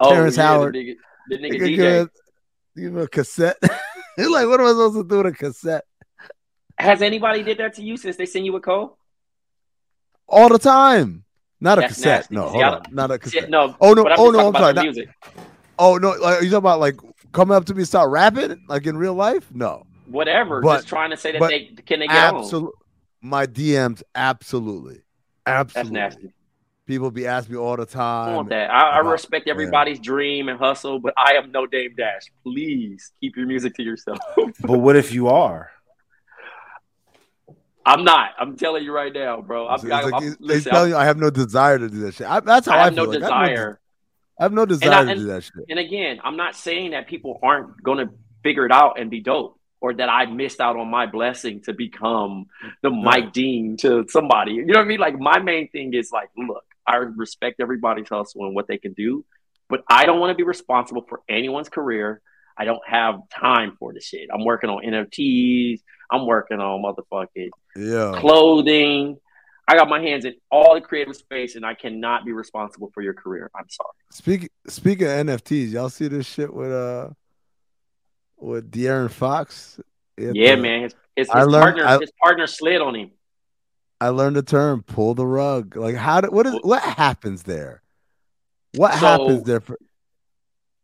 [0.00, 0.74] Oh, Terrence yeah, Howard.
[0.74, 0.94] the nigga,
[1.30, 2.08] the nigga Nigga,
[2.76, 2.86] DJ.
[2.86, 3.56] him a cassette.
[4.16, 5.84] He's like, what am I supposed to do with a cassette?
[6.78, 8.90] Has anybody did that to you since they send you a code?
[10.28, 11.24] All the time.
[11.60, 12.30] Not a cassette.
[12.30, 12.34] nasty.
[12.34, 12.82] No, See, hold on.
[12.94, 13.50] don't- a cassette.
[13.50, 13.76] no.
[13.80, 14.04] Oh no!
[14.16, 14.40] Oh no!
[14.40, 14.72] I'm about sorry.
[14.74, 15.08] Not- music.
[15.78, 16.10] oh no!
[16.10, 16.96] Like, you talking about like
[17.32, 19.48] coming up to me, and start rapping like in real life?
[19.54, 20.60] No, Whatever.
[20.60, 22.40] But- just trying to say that but they can they get on.
[22.40, 22.72] absolutely.
[23.22, 25.00] My DMs, absolutely,
[25.46, 25.46] absolutely.
[25.46, 26.00] That's absolutely.
[26.00, 26.34] nasty.
[26.86, 28.26] People be asking me all the time.
[28.26, 28.70] don't want that.
[28.70, 32.24] I, I about- respect everybody's dream and hustle, but I am no Dame Dash.
[32.42, 34.18] Please keep your music to yourself.
[34.60, 35.70] But what if you are?
[37.86, 38.30] I'm not.
[38.38, 39.68] I'm telling you right now, bro.
[39.68, 41.88] I'm, It's- I, like I'm, he's- listen, tell I'm- you I have no desire to
[41.88, 42.26] do that shit.
[42.26, 43.04] I, that's how I I, feel.
[43.06, 43.80] no like, I have no, desire.
[44.38, 45.64] I have no I- desire to do that shit.
[45.68, 49.20] And again, I'm not saying that people aren't going to figure it out and be
[49.20, 52.46] dope, or that I missed out on my blessing to become
[52.82, 54.52] the Mike Dean to somebody.
[54.52, 55.00] You know what I mean?
[55.00, 58.92] Like my main thing is like, look, I respect everybody's hustle and what they can
[58.94, 59.24] do,
[59.68, 62.20] but I don't want to be responsible for anyone's career.
[62.56, 64.28] I don't have time for the shit.
[64.32, 65.80] I'm working on NFTs.
[66.10, 68.18] I'm working on motherfucking Yeah.
[68.20, 69.18] clothing.
[69.66, 73.02] I got my hands in all the creative space, and I cannot be responsible for
[73.02, 73.50] your career.
[73.56, 73.90] I'm sorry.
[74.10, 77.10] Speak speaking of NFTs, y'all see this shit with uh
[78.36, 79.80] with De'Aaron Fox?
[80.18, 80.82] Had Yeah, the- man.
[80.82, 83.10] His, his, his learned- partner, I- his partner slid on him.
[84.00, 85.76] I learned the term pull the rug.
[85.76, 87.82] Like how did what is what happens there?
[88.76, 89.78] What So- happens there for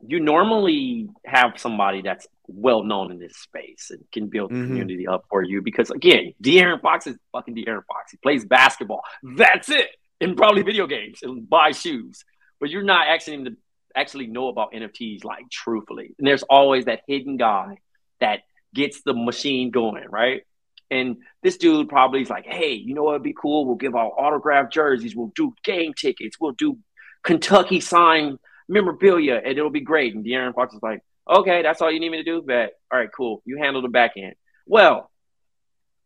[0.06, 4.66] You normally have somebody that's well known in this space and can build the Mhm.
[4.66, 8.10] community up for you because again, De'Aaron Fox is fucking De'Aaron Fox.
[8.12, 9.02] He plays basketball.
[9.22, 9.88] That's it.
[10.20, 12.24] And probably video games and buy shoes.
[12.60, 13.56] But you're not actually him to
[13.96, 16.14] actually know about NFTs like truthfully.
[16.18, 17.78] And there's always that hidden guy
[18.20, 18.40] that
[18.74, 20.42] gets the machine going, right?
[20.90, 23.64] And this dude probably is like, hey, you know what would be cool?
[23.64, 25.14] We'll give out autographed jerseys.
[25.16, 26.36] We'll do game tickets.
[26.40, 26.78] We'll do
[27.22, 30.14] Kentucky signed memorabilia, and it'll be great.
[30.14, 32.42] And De'Aaron Fox is like, okay, that's all you need me to do?
[32.42, 32.72] Bet.
[32.92, 33.42] All right, cool.
[33.44, 34.34] You handle the back end.
[34.66, 35.10] Well,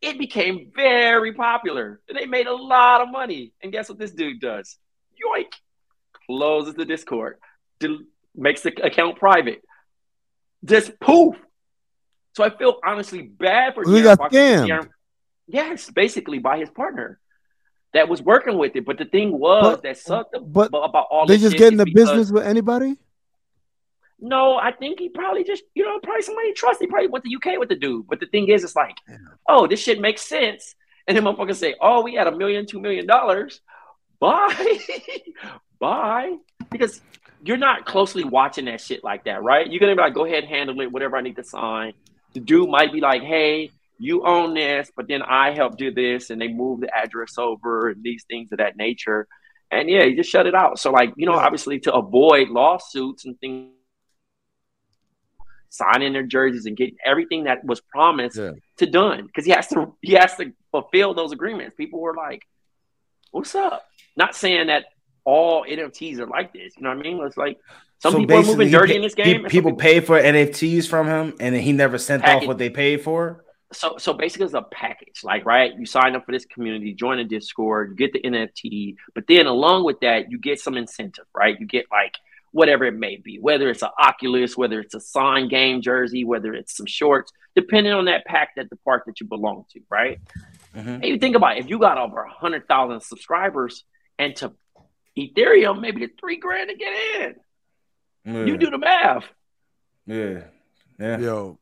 [0.01, 2.01] it became very popular.
[2.13, 3.53] They made a lot of money.
[3.63, 4.77] And guess what this dude does?
[5.15, 5.47] Yoink.
[6.27, 7.39] Closes the Discord.
[7.81, 8.01] Del-
[8.35, 9.63] makes the account private.
[10.65, 11.37] Just poof.
[12.37, 14.89] So I feel honestly bad for He De'Aaron got De'Aaron-
[15.47, 17.21] Yes, basically by his partner
[17.93, 18.85] that was working with it.
[18.85, 21.87] But the thing was But- that sucked but about all they just get in the
[21.87, 22.97] business with anybody?
[24.21, 26.81] No, I think he probably just, you know, probably somebody he trusts.
[26.81, 28.07] He probably went to UK with the dude.
[28.09, 28.97] But the thing is, it's like,
[29.49, 30.75] oh, this shit makes sense.
[31.07, 33.61] And then motherfuckers say, oh, we had a million, two million dollars.
[34.21, 34.79] Bye.
[35.81, 36.37] Bye.
[36.71, 37.03] Because
[37.45, 39.71] you're not closely watching that shit like that, right?
[39.71, 41.93] You're gonna be like, go ahead, handle it, whatever I need to sign.
[42.33, 46.31] The dude might be like, hey, you own this, but then I help do this,
[46.31, 49.29] and they move the address over and these things of that nature.
[49.71, 50.79] And yeah, you just shut it out.
[50.79, 53.74] So, like, you know, obviously to avoid lawsuits and things
[55.75, 58.53] signing their jerseys and getting everything that was promised Yeah.
[58.79, 61.75] to done because he has to he has to fulfill those agreements.
[61.77, 62.43] People were like,
[63.33, 63.85] "What's up?"
[64.17, 64.85] Not saying that
[65.25, 66.75] all NFTs are like this.
[66.77, 67.21] You know what I mean?
[67.25, 67.59] It's like
[68.01, 69.27] some So people are moving dirty pay- in this game.
[69.45, 72.71] people people- pay for NFTs from him, and then he never sent off what they
[72.71, 73.45] paid for.
[73.73, 77.19] so so basically it's a package like right you sign up for this community join
[77.19, 81.25] a discord you get the nft but then along with that you get some incentive
[81.35, 82.15] right you get like
[82.55, 86.55] whatever it may be whether it's an oculus whether it's a signed game jersey whether
[86.55, 90.19] it's some shorts depending on that pack that the park that you belong to right
[90.75, 90.95] Mhm.
[90.95, 93.85] and you think about it, if you got over 100000 subscribers
[94.19, 94.53] and to
[95.19, 97.35] ethereum maybe it's three grand to get in
[98.35, 98.45] Yeah.
[98.47, 99.25] you do the math
[100.07, 100.43] yeah,
[100.99, 101.19] yeah.
[101.19, 101.59] Yo,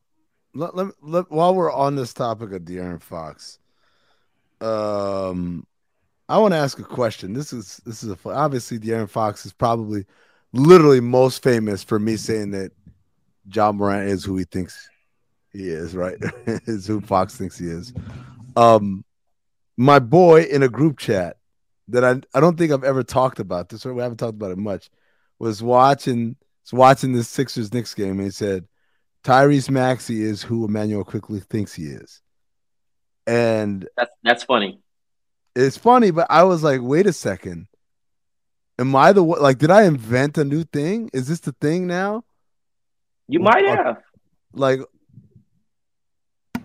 [0.53, 3.57] let, let, let, while we're on this topic of De'Aaron Fox,
[4.61, 5.65] um,
[6.29, 7.33] I want to ask a question.
[7.33, 10.05] This is this is a fu- obviously De'Aaron Fox is probably
[10.53, 12.71] literally most famous for me saying that
[13.51, 14.89] Ja Morant is who he thinks
[15.51, 16.17] he is, right?
[16.45, 17.93] is who Fox thinks he is.
[18.55, 19.03] Um,
[19.77, 21.37] my boy in a group chat
[21.89, 24.51] that I I don't think I've ever talked about this, or we haven't talked about
[24.51, 24.89] it much,
[25.39, 28.65] was watching was watching the Sixers Knicks game and he said
[29.23, 32.21] Tyrese Maxey is who Immanuel Quickley thinks he is.
[33.25, 34.79] And That's that's funny.
[35.55, 37.67] it's funny, but I was like, wait a second.
[38.79, 39.41] Am I the one?
[39.41, 41.09] Like, did I invent a new thing?
[41.13, 42.23] Is this the thing now?
[43.27, 44.01] You might have.
[44.53, 44.79] Like,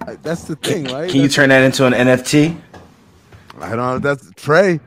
[0.07, 1.09] I- that's the thing, right?
[1.11, 2.57] Can you That's- turn that into an NFT?
[3.61, 3.99] I don't know.
[3.99, 4.81] That's Trey.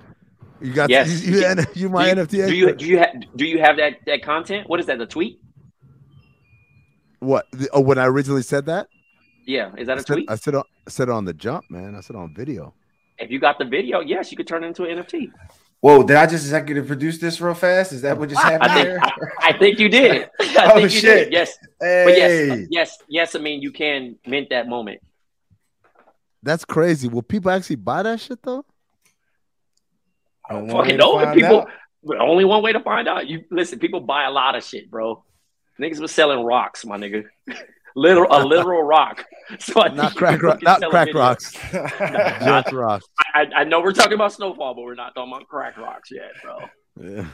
[0.62, 1.24] You got Yes.
[1.26, 2.48] you, you, you, you my do you, NFT.
[2.48, 4.70] Do you do you have do you have that that content?
[4.70, 4.98] What is that?
[5.00, 5.40] The tweet?
[7.20, 7.46] what?
[7.52, 8.88] The, oh, when I originally said that,
[9.46, 10.32] Yeah, is that I a said, tweet?
[10.32, 11.96] I said on, I said on the jump, man.
[11.96, 12.74] I said on video.
[13.20, 15.32] If you got the video, yes, you could turn it into an NFT.
[15.82, 17.92] Whoa, did I just executive produce this real fast?
[17.92, 19.00] Is that what just happened I think there?
[19.02, 19.14] I,
[19.50, 20.30] I think you did.
[20.40, 21.26] I Oh, think you shit.
[21.26, 21.34] did.
[21.34, 23.36] Yes, but yes, yes, yes.
[23.36, 25.02] I mean, you can mint that moment.
[26.44, 27.08] That's crazy.
[27.08, 28.64] Will people actually buy that shit though?
[30.48, 31.62] I want Fucking to know people.
[31.62, 31.70] out.
[32.04, 33.28] But only one way to find out.
[33.28, 33.80] You listen.
[33.80, 35.24] People buy a lot of shit, bro.
[35.80, 37.24] Niggas was selling rocks, my nigga.
[37.96, 39.26] Literal, a literal rock.
[39.60, 41.20] So I Not crack, can rock, not crack video.
[41.20, 41.52] rocks.
[41.72, 43.06] Just rocks.
[43.34, 46.32] I, I know we're talking about snowfall, but we're not talking about crack rocks yet,
[46.42, 46.60] bro.
[46.96, 47.26] Yeah.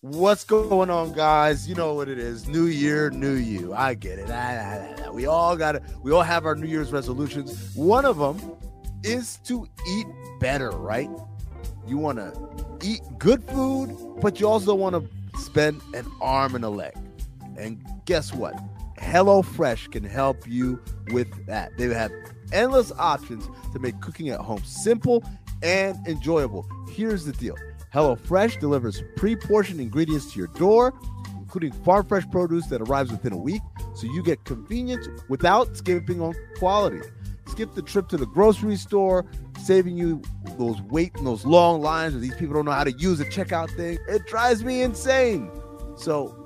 [0.00, 1.68] What's going on, guys?
[1.68, 2.48] You know what it is.
[2.48, 3.74] New year, new you.
[3.74, 4.30] I get it.
[4.30, 5.10] Ah, ah.
[5.10, 5.82] We all got it.
[6.02, 7.74] We all have our New Year's resolutions.
[7.74, 8.56] One of them
[9.02, 10.06] is to eat
[10.40, 11.10] better, right?
[11.86, 12.32] You want to
[12.82, 16.94] eat good food, but you also want to spend an arm and a leg.
[17.58, 18.54] And guess what?
[18.98, 20.80] HelloFresh can help you
[21.10, 21.76] with that.
[21.78, 22.12] They have
[22.52, 25.24] endless options to make cooking at home simple
[25.62, 26.68] and enjoyable.
[26.90, 27.56] Here's the deal
[27.94, 30.94] HelloFresh delivers pre portioned ingredients to your door,
[31.38, 33.62] including farm fresh produce that arrives within a week,
[33.94, 37.00] so you get convenience without skimping on quality.
[37.46, 39.24] Skip the trip to the grocery store,
[39.64, 40.20] saving you
[40.58, 43.24] those wait in those long lines where these people don't know how to use a
[43.24, 43.98] checkout thing.
[44.06, 45.50] It drives me insane.
[45.96, 46.37] So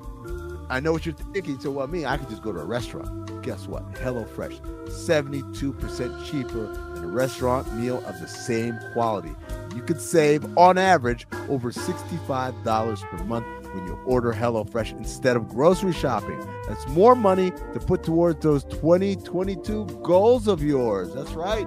[0.72, 1.60] I know what you're thinking.
[1.60, 2.06] So what me?
[2.06, 3.42] I could just go to a restaurant.
[3.42, 3.92] Guess what?
[3.92, 4.58] HelloFresh,
[4.88, 9.34] 72% cheaper than a restaurant meal of the same quality.
[9.76, 15.46] You could save on average over $65 per month when you order HelloFresh instead of
[15.46, 16.40] grocery shopping.
[16.66, 21.12] That's more money to put towards those 2022 goals of yours.
[21.12, 21.66] That's right.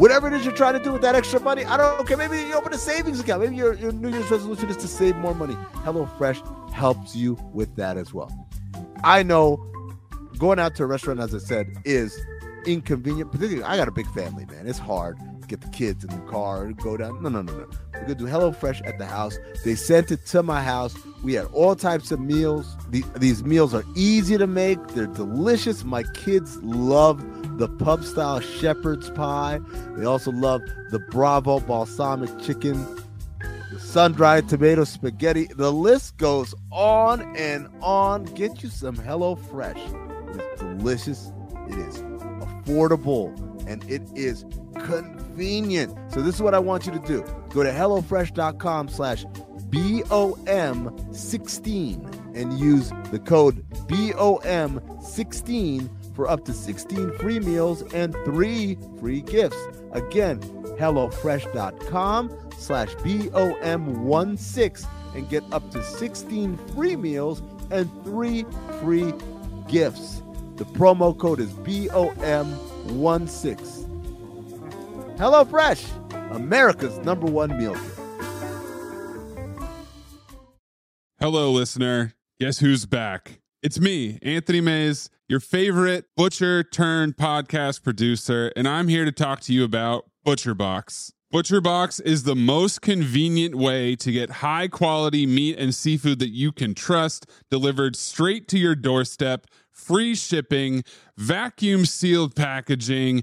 [0.00, 2.16] Whatever it is you're trying to do with that extra money, I don't care.
[2.16, 3.42] Maybe you open a savings account.
[3.42, 5.52] Maybe your, your New Year's resolution is to save more money.
[5.84, 8.34] HelloFresh helps you with that as well.
[9.04, 9.58] I know
[10.38, 12.18] going out to a restaurant, as I said, is
[12.64, 13.30] inconvenient.
[13.30, 14.66] Particularly, I got a big family, man.
[14.66, 17.22] It's hard to get the kids in the car and go down.
[17.22, 17.68] No, no, no, no.
[17.92, 19.36] We're gonna do HelloFresh at the house.
[19.66, 20.96] They sent it to my house.
[21.22, 22.74] We had all types of meals.
[22.88, 24.78] The, these meals are easy to make.
[24.88, 25.84] They're delicious.
[25.84, 27.22] My kids love
[27.60, 29.60] the pub style shepherd's pie.
[29.96, 32.84] They also love the Bravo balsamic chicken
[33.70, 35.44] the sun-dried tomato spaghetti.
[35.44, 38.24] The list goes on and on.
[38.24, 39.76] Get you some Hello Fresh.
[39.76, 41.32] It is delicious.
[41.68, 42.02] It is
[42.40, 43.32] affordable
[43.68, 44.44] and it is
[44.74, 45.96] convenient.
[46.12, 47.22] So this is what I want you to do.
[47.50, 49.24] Go to HelloFresh.com slash
[49.70, 55.88] BOM16 and use the code BOM16
[56.20, 59.56] for up to 16 free meals and three free gifts.
[59.92, 60.38] Again,
[60.78, 68.44] HelloFresh.com slash BOM16 and get up to 16 free meals and three
[68.82, 69.14] free
[69.66, 70.22] gifts.
[70.56, 72.36] The promo code is BOM16.
[75.16, 77.82] HelloFresh, America's number one meal kit.
[81.18, 82.12] Hello, listener.
[82.38, 83.39] Guess who's back?
[83.62, 89.40] It's me, Anthony Mays, your favorite butcher turned podcast producer, and I'm here to talk
[89.40, 91.12] to you about ButcherBox.
[91.30, 96.52] ButcherBox is the most convenient way to get high quality meat and seafood that you
[96.52, 100.82] can trust delivered straight to your doorstep, free shipping,
[101.18, 103.22] vacuum sealed packaging.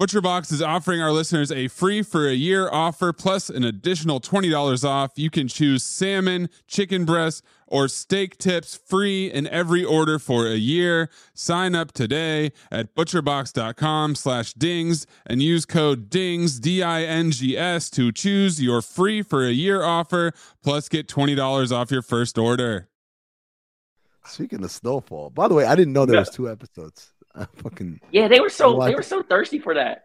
[0.00, 4.84] ButcherBox is offering our listeners a free for a year offer plus an additional $20
[4.88, 5.12] off.
[5.14, 10.56] You can choose salmon, chicken breast, or steak tips free in every order for a
[10.56, 11.08] year.
[11.34, 18.82] Sign up today at butcherbox.com slash dings and use code DINGS, D-I-N-G-S to choose your
[18.82, 20.32] free for a year offer
[20.64, 22.88] plus get $20 off your first order.
[24.26, 26.20] Speaking of Snowfall, by the way, I didn't know there Yeah.
[26.20, 27.11] was two episodes.
[27.34, 30.04] I fucking Yeah, they were so I they were so thirsty for that.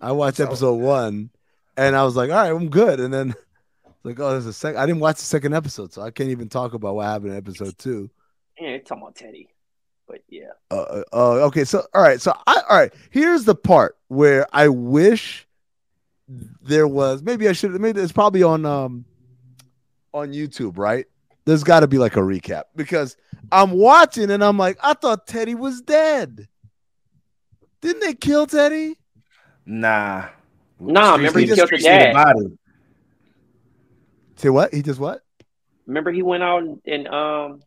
[0.00, 1.30] I watched So- episode one,
[1.76, 3.00] and I was like, all right, I'm good.
[3.00, 3.34] And then
[4.04, 4.80] like, oh, there's a second.
[4.80, 7.36] I didn't watch the second episode, so I can't even talk about what happened in
[7.38, 8.10] episode two.
[8.60, 9.48] Yeah, it's talking about Teddy.
[10.06, 10.50] But yeah.
[10.70, 12.92] Uh, uh, uh, okay, so all right, so I all right.
[13.10, 15.46] Here's the part where I wish
[16.28, 17.22] there was.
[17.22, 17.72] Maybe I should.
[17.72, 19.04] Maybe it's probably on um
[20.12, 21.06] on YouTube, right?
[21.46, 23.16] There's got to be like a recap because
[23.52, 26.48] I'm watching and I'm like, I thought Teddy was dead.
[27.84, 28.96] Didn't they kill Teddy?
[29.66, 30.28] Nah.
[30.80, 32.14] Nah, remember he just killed the streets need a dad.
[32.14, 32.58] body.
[34.36, 34.72] Say what?
[34.74, 35.20] He just what?
[35.86, 37.60] Remember he went out and, and um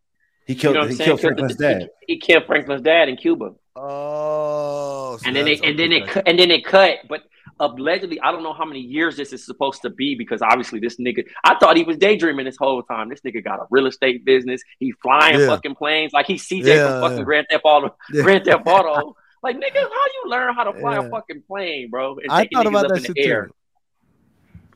[0.47, 0.73] He killed.
[0.75, 1.07] you know what I'm he saying?
[1.07, 1.89] killed Killed Franklin's the- dad.
[2.07, 3.51] He, he killed Franklin's dad in Cuba.
[3.75, 6.11] Oh, so and then that's- it and then it okay.
[6.13, 6.97] cut and then it cut.
[7.07, 7.21] But
[7.59, 10.97] allegedly, I don't know how many years this is supposed to be because obviously this
[10.97, 13.09] nigga, I thought he was daydreaming this whole time.
[13.09, 14.61] This nigga got a real estate business.
[14.79, 15.47] He flying Yeah.
[15.47, 17.23] fucking planes like he's CJ Yeah, from fucking yeah.
[17.23, 17.95] Grand Theft Auto.
[18.11, 18.23] Yeah.
[18.23, 19.15] Grand Theft Auto.
[19.47, 21.05] Like nigga, how you learn how to fly Yeah.
[21.07, 22.17] a fucking plane, bro?
[22.17, 23.45] And I thought about up that in shit air.
[23.47, 23.53] too.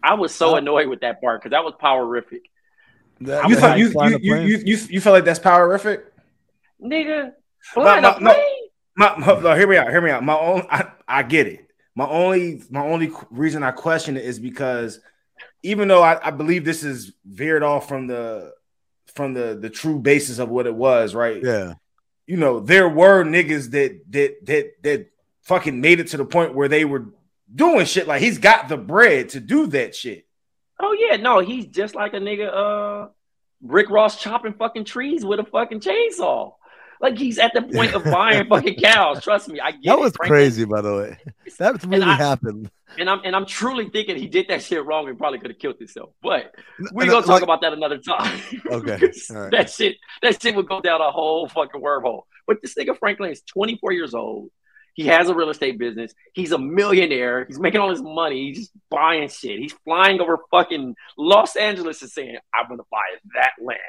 [0.01, 2.41] I was so annoyed with that part because that was powerific.
[3.21, 6.03] That- You thought you you, you you you you feel like that's powerific?
[6.81, 7.33] Nigga,
[7.73, 8.35] flying no, a plane.
[8.95, 9.89] My, my no, hear me out.
[9.89, 10.23] Hear me out.
[10.23, 10.65] My own.
[10.69, 11.67] I, I get it.
[11.95, 14.99] My only my only reason I question it is because
[15.63, 18.53] even though I, I believe this is veered off from the
[19.13, 21.43] from the the true basis of what it was, right?
[21.43, 21.73] yeah.
[22.27, 25.07] You know, there were niggas that that that that
[25.43, 27.07] fucking made it to the point where they were
[27.53, 30.25] doing shit like he's got the bread to do that shit.
[30.79, 32.47] Oh yeah, no, he's just like a nigga.
[33.05, 33.09] Uh,
[33.61, 36.53] Rick Ross chopping fucking trees with a fucking chainsaw.
[37.01, 39.23] Like he's at the point of buying fucking cows.
[39.23, 40.29] Trust me, I get That was Franklin.
[40.39, 41.17] crazy, by the way.
[41.57, 42.71] That really I- happened.
[42.97, 45.59] And I'm and I'm truly thinking he did that shit wrong and probably could have
[45.59, 46.11] killed himself.
[46.21, 46.53] But
[46.91, 48.39] we're gonna talk like- about that another time.
[48.71, 49.51] Okay, right.
[49.51, 52.23] That shit, that shit would go down a whole fucking wormhole.
[52.47, 54.49] But this nigga Franklin is 24 years old.
[54.93, 56.13] He has a real estate business.
[56.33, 57.45] He's a millionaire.
[57.45, 58.47] He's making all his money.
[58.47, 59.59] He's just buying shit.
[59.59, 62.99] He's flying over fucking Los Angeles and saying, "I'm gonna buy
[63.35, 63.79] that land."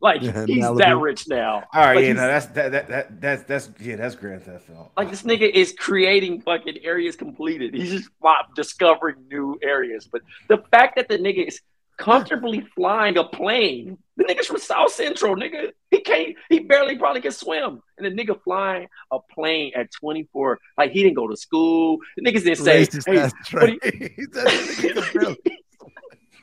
[0.00, 0.78] Like Yeah, he's Malibu.
[0.78, 1.64] that rich now.
[1.72, 4.42] All right, Like, yeah, he's- no, that's that, that that that's that's yeah, that's Grand
[4.42, 4.90] Theft Auto.
[4.96, 7.74] Like this nigga is creating fucking areas completed.
[7.74, 8.10] He's just
[8.54, 10.08] discovering new areas.
[10.10, 11.60] But the fact that the nigga is
[11.98, 15.72] comfortably flying a plane, the nigga's from South Central, nigga.
[15.90, 16.36] He can't.
[16.50, 17.80] He barely probably can swim.
[17.98, 21.98] And the nigga flying a plane at 24, like he didn't go to school.
[22.16, 25.38] The niggas didn't say, Racist hey, ass what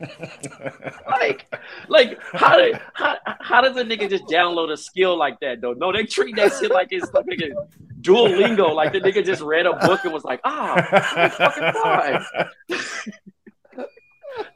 [1.09, 1.53] like,
[1.87, 5.73] like how did how, how does a nigga just download a skill like that though?
[5.73, 7.53] No, they treat that shit like it's like nigga
[8.01, 8.73] Duolingo.
[8.73, 13.13] Like the nigga just read a book and was like, ah, I can fucking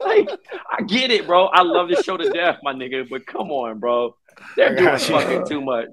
[0.00, 0.28] like,
[0.70, 1.46] I get it, bro.
[1.46, 3.08] I love this show to death, my nigga.
[3.08, 4.16] But come on, bro.
[4.56, 4.98] They're doing you.
[4.98, 5.88] fucking too much.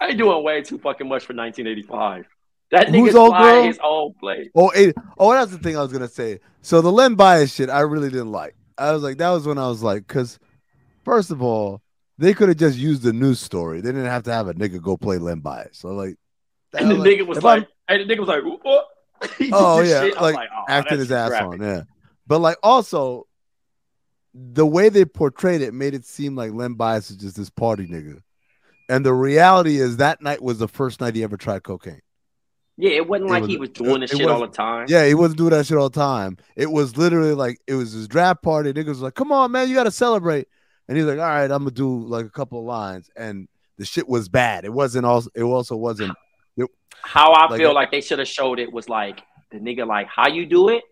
[0.00, 2.26] They doing way too fucking much for 1985.
[2.70, 3.64] That nigga's old girl?
[3.64, 4.48] his own place.
[4.54, 6.38] Oh, eight, oh, that's the thing I was gonna say.
[6.62, 8.54] So the Len Bias shit, I really didn't like.
[8.78, 10.38] I was like, that was when I was like, because
[11.04, 11.82] first of all,
[12.16, 13.80] they could have just used the news story.
[13.80, 15.78] They didn't have to have a nigga go play Len Bias.
[15.78, 16.16] So like,
[16.74, 18.86] And the like, nigga was like, and the nigga was like, "Ooh, what?
[19.38, 20.16] He did oh yeah, shit.
[20.16, 21.60] I like, oh, acting his ass graphic.
[21.60, 21.82] on, yeah.
[22.26, 23.26] But like also,
[24.32, 27.86] the way they portrayed it made it seem like Len Bias is just this party
[27.86, 28.22] nigga,
[28.88, 32.00] and the reality is that night was the first night he ever tried cocaine.
[32.80, 34.46] Yeah, it wasn't It like was- he was uh, doing this it shit all the
[34.46, 34.86] time.
[34.88, 36.38] Yeah, he wasn't doing that shit all the time.
[36.56, 38.72] It was literally like it was his draft party.
[38.72, 40.48] Niggas was like, "Come on, man, you got to celebrate."
[40.88, 43.84] And he's like, "All right, I'm gonna do like a couple of lines." And the
[43.84, 44.64] shit was bad.
[44.64, 45.30] It wasn't also.
[45.34, 46.16] It also wasn't.
[47.02, 50.06] How I Like feel like they should have showed it was like the nigga like
[50.06, 50.82] how you do it.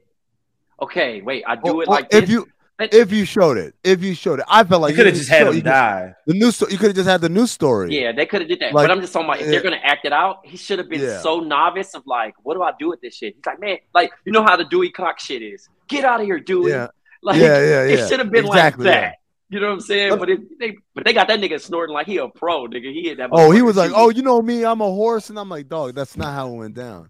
[0.81, 2.31] Okay, wait, I do it like if this.
[2.31, 2.47] you
[2.79, 5.15] But- if you showed it, if you showed it, I felt like you could have
[5.17, 6.15] just had show- him you could- die.
[6.27, 6.57] The news.
[6.57, 7.89] sto- You could have just had the news story.
[8.01, 8.73] yeah, they could have did that.
[8.73, 10.79] Like, but I'm just talking about if uh, they're gonna act it out, he should
[10.79, 11.21] have been Yeah.
[11.21, 13.35] so novice of like, what do I do with this shit?
[13.35, 15.69] He's like, man, like you know how the Dewey Cox shit is.
[15.89, 16.71] Get out of here, Dewey.
[16.71, 16.87] yeah,
[17.23, 18.05] Like yeah, yeah, yeah.
[18.05, 19.01] it should have been Exactly, like yeah.
[19.01, 19.15] that.
[19.51, 20.11] You know what I'm saying?
[20.11, 22.93] But- But it, they but they got that nigga snorting like he a pro, nigga.
[22.93, 23.31] He hit that.
[23.33, 24.01] Oh, he was like, shooting.
[24.01, 26.55] "Oh, you know me, I'm a horse," and I'm like, "Dog, that's not how it
[26.57, 27.09] went down."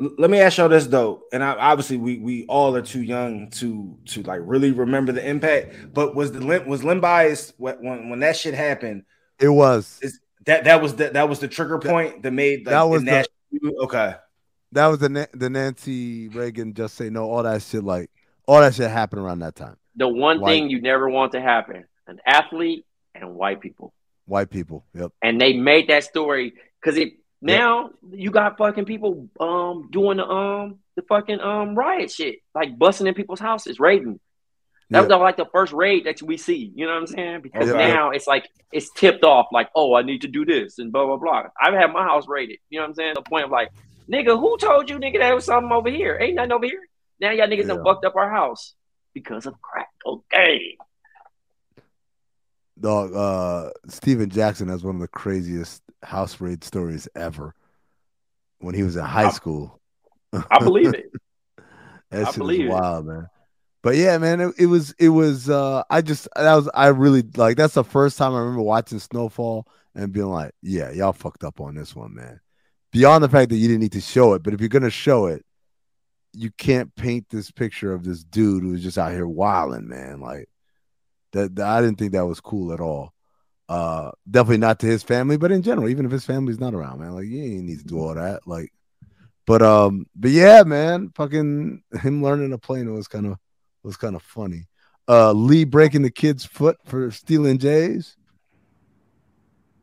[0.00, 3.02] L- Let me ask y'all this though, and I, obviously we we all are too
[3.02, 5.74] young to to like really remember the impact.
[5.92, 9.04] But was the Lim- was Len Bias when when when that shit happened?
[9.40, 12.72] It was Is that that was the that was the trigger point that made like,
[12.72, 13.10] that was the-
[13.52, 14.14] national- okay.
[14.72, 18.10] that was the the Nancy Reagan just say no, all that shit like
[18.46, 19.76] all that shit happened around that time.
[19.96, 20.50] The one White.
[20.52, 22.84] thing you never want to happen: an athlete
[23.14, 23.92] and white people.
[24.26, 24.84] White people.
[24.94, 25.12] Yep.
[25.22, 30.26] and they made that story because it now you got fucking people um doing the
[30.26, 34.18] um the fucking um riot shit like busting in people's houses raiding.
[34.90, 37.40] That was like the first raid that we see you know what i'm saying?
[37.42, 37.76] Because Okay.
[37.78, 41.06] now it's like it's tipped off like oh i need to do this and blah
[41.06, 41.44] blah blah.
[41.60, 43.14] I've had my house raided you know what i'm saying?
[43.14, 43.68] The point of like
[44.12, 46.18] nigga who told you nigga that was something over here?
[46.20, 46.80] Ain't nothing over here.
[47.20, 47.82] Now y'all niggas done Yeah.
[47.84, 48.74] fucked up our house
[49.14, 50.76] because of crack okay
[52.80, 57.54] Dog, uh Stephen Jackson has one of the craziest house raid stories ever.
[58.60, 59.80] When he was in high I- school.
[60.32, 61.10] i believe it
[62.10, 62.68] That I believe it.
[62.70, 63.28] wild, man.
[63.82, 67.22] But yeah, man, it, it was it was uh I just that was I really
[67.36, 71.44] like that's the first time I remember watching Snowfall and being like, yeah, y'all fucked
[71.44, 72.40] up on this one, man.
[72.92, 75.26] Beyond the fact that you didn't need to show it, but if you're gonna show
[75.26, 75.44] it,
[76.32, 80.20] you can't paint this picture of this dude who's just out here wilding, man.
[80.20, 80.48] Like
[81.32, 83.12] that, that- I didn't think that was cool at all.
[83.68, 87.00] Uh definitely not to his family, but in general, even if his family's not around,
[87.00, 88.46] man, like you ain't need to do all that.
[88.46, 88.72] Like
[89.46, 93.36] but um, but yeah, man, fucking him learning to plane was kind of
[93.82, 94.66] was kind of funny.
[95.08, 98.14] Uh, Lee breaking the kid's foot for stealing J's.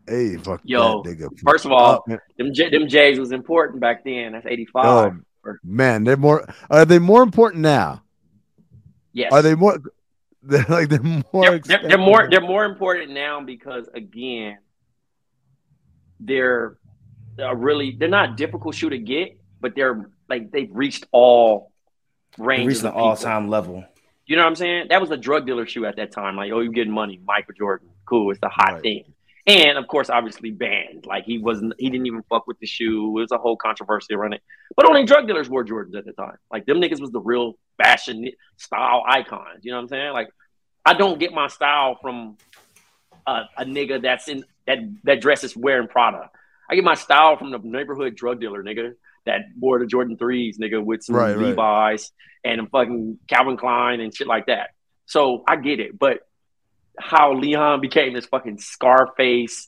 [0.08, 1.30] Hey, fuck Yo, that nigga.
[1.44, 5.52] first of all, Oh, them J- them J's was important back then that's 85 oh,
[5.64, 6.48] man, they're more.
[6.70, 8.04] Are they more important now?
[9.14, 9.80] yes Are they more?
[10.48, 11.24] They're like they're more.
[11.34, 14.60] they're, they're, they're more they're more important now because again
[16.20, 16.78] they're
[17.40, 21.72] a really they're not difficult shoe to get but they're like they've reached all
[22.38, 22.68] range.
[22.68, 23.84] Reached the all time level.
[24.26, 24.88] you know what i'm saying?
[24.90, 26.36] That was a drug dealer shoe at that time.
[26.36, 27.20] Like oh you getting money.
[27.26, 27.90] Michael jordan.
[28.06, 28.32] Cool.
[28.32, 28.82] It's the hot Right.
[28.84, 29.14] thing.
[29.48, 31.06] And of course obviously banned.
[31.06, 33.08] Like he wasn't he didn't even fuck with the shoe.
[33.18, 34.42] It was a whole controversy around it.
[34.76, 36.38] But only drug dealers wore jordans at the time.
[36.52, 40.30] Like them niggas was the real fashion style icons you know what i'm saying like
[40.86, 42.38] i don't get my style from
[43.28, 46.30] a, a nigga that's in that that dresses wearing prada
[46.70, 48.94] i get my style from the neighborhood drug dealer nigga
[49.26, 51.48] that wore the jordan 3s nigga with some Right, right.
[51.48, 52.12] levi's
[52.44, 54.70] and a fucking calvin klein and shit like that
[55.06, 56.20] so i get it but
[56.98, 59.68] how Leon became this fucking Scarface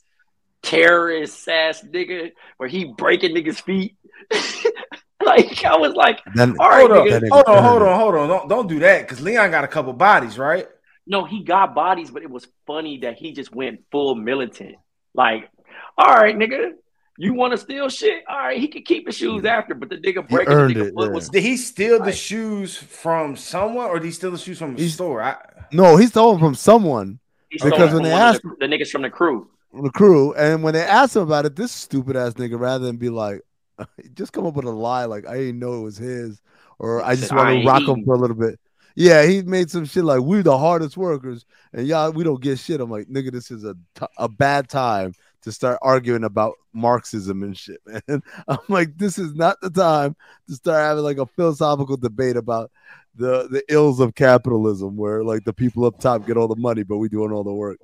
[0.62, 3.96] terrorist ass nigga where he breaking niggas' feet.
[5.36, 7.28] like I was like, Then all right, Hold on, nigga.
[7.30, 8.28] Hold on, hold on, hold on.
[8.28, 10.66] Don't don't do that because Leon got a couple bodies, right?
[11.06, 14.76] No, he got bodies, but it was funny that he just went full militant.
[15.14, 15.48] Like,
[15.96, 16.72] all right, nigga,
[17.16, 18.24] you want to steal shit?
[18.28, 20.76] All right, he could keep the shoes after, but the nigga He breaking the earned
[20.76, 21.14] nigga it, foot yeah.
[21.14, 24.74] was Did he steal the shoes from someone, or did he steal the shoes from
[24.74, 25.22] a He's- store?
[25.22, 25.36] I,
[25.72, 27.18] no, he stole them from someone
[27.50, 29.48] he Because when they asked- the, the niggas from the crew.
[29.72, 32.84] from the crew, and when they asked him about it, this stupid ass nigga, rather
[32.84, 33.40] than be like,
[34.14, 36.40] just come up with a lie like I didn't know it was his,
[36.78, 38.58] or I just want to rock him for a little bit.
[38.94, 42.58] Yeah, he made some shit like we the hardest workers, and y'all we don't get
[42.58, 42.80] shit.
[42.80, 47.44] I'm like, nigga, this is a t- a bad time to start arguing about Marxism
[47.44, 48.22] and shit, man.
[48.48, 50.16] I'm like, this is not the time
[50.48, 52.72] to start having like a philosophical debate about
[53.14, 56.82] the the ills of capitalism, where like the people up top get all the money,
[56.82, 57.78] but we doing all the work.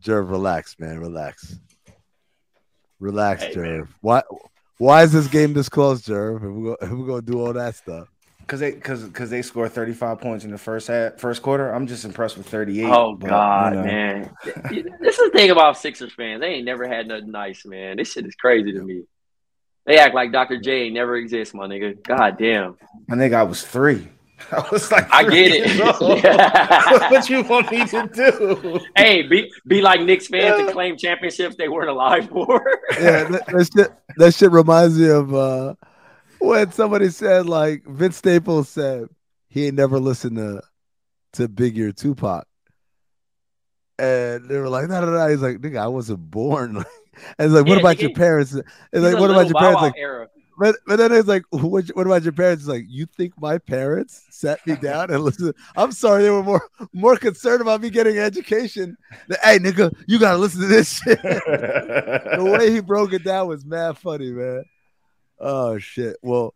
[0.00, 1.58] Jerv, relax, man, relax,
[2.98, 3.62] relax, Hey, Jerv.
[3.62, 3.88] man.
[4.00, 4.22] Why
[4.78, 6.36] why is this game this close, Jerv?
[6.36, 8.08] If we're, gonna, we're gonna do all that stuff.
[8.48, 11.72] Cause they cause cause they scored 35 points in the first half first quarter.
[11.72, 12.84] I'm just impressed with 38.
[12.84, 13.84] Oh but, God, you know.
[13.84, 14.36] man!
[14.44, 16.40] this is the thing about Sixers fans.
[16.40, 17.96] They ain't never had nothing nice, man.
[17.96, 19.04] This shit is crazy to me.
[19.86, 20.60] They act like Dr.
[20.60, 22.02] J never exists, my nigga.
[22.02, 22.76] God damn.
[23.10, 24.08] I think I was three.
[24.52, 26.22] I was like, I get it.
[26.24, 27.10] Yeah.
[27.10, 28.80] what you want me to do?
[28.96, 32.62] hey, be be like Knicks fans and claim championships they weren't alive for.
[32.92, 35.74] yeah, that, that shit that shit reminds me of uh
[36.38, 39.08] when somebody said like Vince Staples said
[39.48, 40.62] he ain't never listened to
[41.34, 42.46] to Biggie or Tupac.
[43.98, 45.28] And they were like, no, no, no.
[45.28, 46.76] He's like, nigga, I wasn't born.
[46.78, 46.84] and
[47.38, 48.52] it's like, what Yeah, about he- your parents?
[48.54, 49.82] It's like, what about your parents?
[49.82, 50.28] Like, era.
[50.58, 52.64] But, but then it's like, what, what about your parents?
[52.64, 55.54] It's like, you think my parents sat me down and listened?
[55.76, 58.96] I'm sorry, they were more more concerned about me getting an education.
[59.28, 61.22] Than, hey, nigga, you gotta listen to this shit.
[61.22, 64.64] the way he broke it down was mad funny, man.
[65.38, 66.16] Oh shit.
[66.22, 66.54] Well,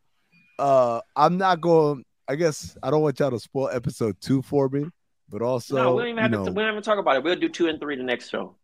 [0.58, 2.04] uh, I'm not going.
[2.28, 4.86] I guess I don't want y'all to spoil episode two for me,
[5.28, 6.52] but also, no, we don't even have you to.
[6.52, 7.22] We don't even talk about it.
[7.22, 8.56] We'll do two and three the next show.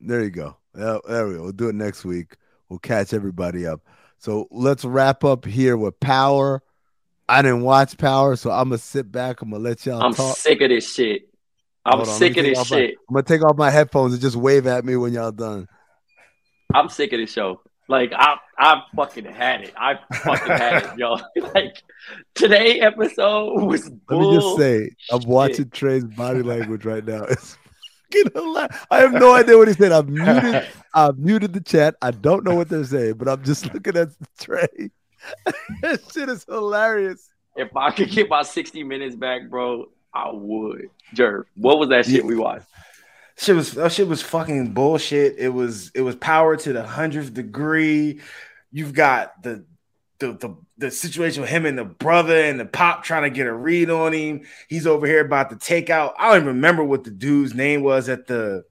[0.00, 0.56] there you go.
[0.74, 1.42] There we go.
[1.42, 2.36] We'll do it next week.
[2.68, 3.82] We'll catch everybody up.
[4.22, 6.62] So let's wrap up here with Power.
[7.28, 9.42] I didn't watch Power, so I'm gonna sit back.
[9.42, 10.36] I'm gonna let y'all I'm talk.
[10.36, 11.22] sick of this shit.
[11.84, 12.94] I'm Hold sick of this off my- shit.
[13.08, 15.66] I'm gonna take off my headphones and just wave at me when y'all done.
[16.72, 17.62] I'm sick of this show.
[17.88, 19.74] Like I, I fucking had it.
[19.76, 21.18] I fucking had it, yo.
[21.54, 21.82] like
[22.36, 23.90] today episode was.
[24.08, 27.24] Let me just bull- say, I'm watching Trey's body language right now.
[27.28, 27.58] It's.
[28.90, 29.92] I have no idea what he said.
[29.92, 30.66] I've muted.
[30.94, 31.96] I've muted the chat.
[32.02, 34.08] I don't know what they're saying, but I'm just looking at
[34.38, 34.90] Trey.
[35.82, 37.30] that shit is hilarious.
[37.56, 40.90] If I could get my 60 minutes back, bro, I would.
[41.14, 42.66] Jerv, what was that shit we watched?
[43.36, 45.36] Shit was that shit was fucking bullshit.
[45.38, 48.20] It was it was power to the hundredth degree.
[48.70, 49.64] You've got the
[50.22, 53.46] the the the situation with him and the brother and the pop trying to get
[53.46, 54.42] a read on him.
[54.68, 56.14] He's over here about to take out.
[56.18, 58.64] I don't even remember what the dude's name was at the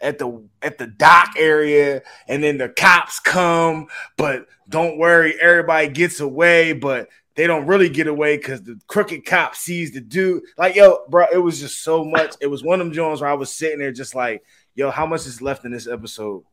[0.00, 3.86] at the at the dock area, and then the cops come,
[4.16, 9.24] but don't worry, everybody gets away, but they don't really get away because the crooked
[9.24, 10.42] cop sees the dude.
[10.58, 12.34] Like, yo, bro, it was just so much.
[12.40, 14.42] It was one of them Jones where I was sitting there just like,
[14.74, 16.44] yo, how much is left in this episode?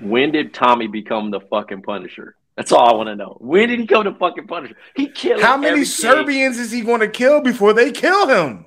[0.00, 2.36] When did Tommy become the fucking Punisher?
[2.56, 3.36] That's all I want to know.
[3.40, 4.76] When did he become the fucking Punisher?
[4.94, 5.84] He killed How many.
[5.84, 8.66] Serbians is he going to kill before they kill him?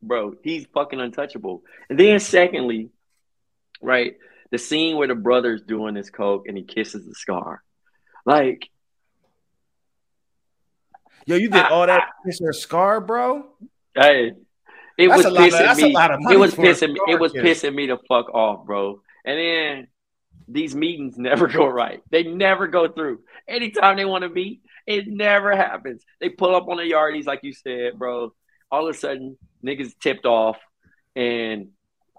[0.00, 0.34] bro.
[0.42, 1.62] He's fucking untouchable.
[1.90, 2.90] And then secondly,
[3.82, 4.14] right,
[4.50, 7.62] the scene where the brother's doing this coke and he kisses the scar,
[8.24, 8.68] like
[11.26, 13.44] Yo, you did all that kiss her scar, bro.
[13.94, 14.32] Hey,
[14.96, 15.92] it That's was of- pissing me.
[15.92, 17.00] lot of money It was pissing me.
[17.08, 19.02] It was pissing me the fuck off, bro.
[19.26, 19.86] And then
[20.48, 22.02] these meetings never go right.
[22.10, 23.20] They never go through.
[23.46, 26.02] Anytime they want to meet, it never happens.
[26.20, 28.32] They pull up on the yardies, like you said, bro.
[28.70, 30.58] All of a sudden, niggas tipped off,
[31.16, 31.68] and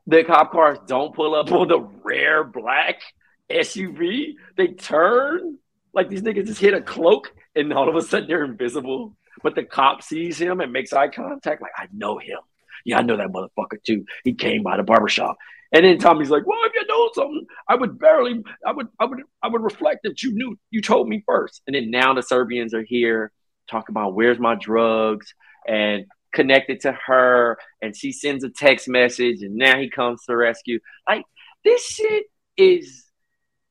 [0.07, 3.01] the cop cars don't pull up on the rare black
[3.49, 4.35] SUV.
[4.55, 5.57] They turn
[5.93, 9.15] like these niggas just hit a cloak, and all of a sudden they're invisible.
[9.41, 12.39] But the cop sees him and makes eye contact, like I know him.
[12.85, 14.05] Yeah, I know that motherfucker too.
[14.23, 15.37] He came by the barbershop.
[15.71, 19.05] And then Tommy's like, Well, if you know something, I would barely I would I
[19.05, 21.61] would I would reflect that you knew you told me first.
[21.67, 23.31] And then now the Serbians are here
[23.69, 25.33] talking about where's my drugs
[25.67, 30.35] and connected to her and she sends a text message and now he comes to
[30.35, 30.79] rescue.
[31.07, 31.23] Like
[31.63, 32.25] this shit
[32.57, 33.05] is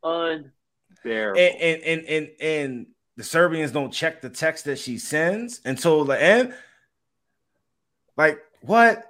[0.05, 1.41] unbearable.
[1.41, 2.87] And and and and, and
[3.17, 6.55] the Serbians don't check the text that she sends until the end.
[8.17, 9.05] Like what?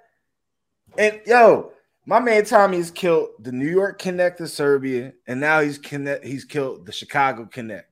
[0.96, 1.72] And yo,
[2.08, 6.24] my man Tommy's killed the New York Connect to Serbia, and now he's connect.
[6.24, 7.86] He's killed the Chicago Connect.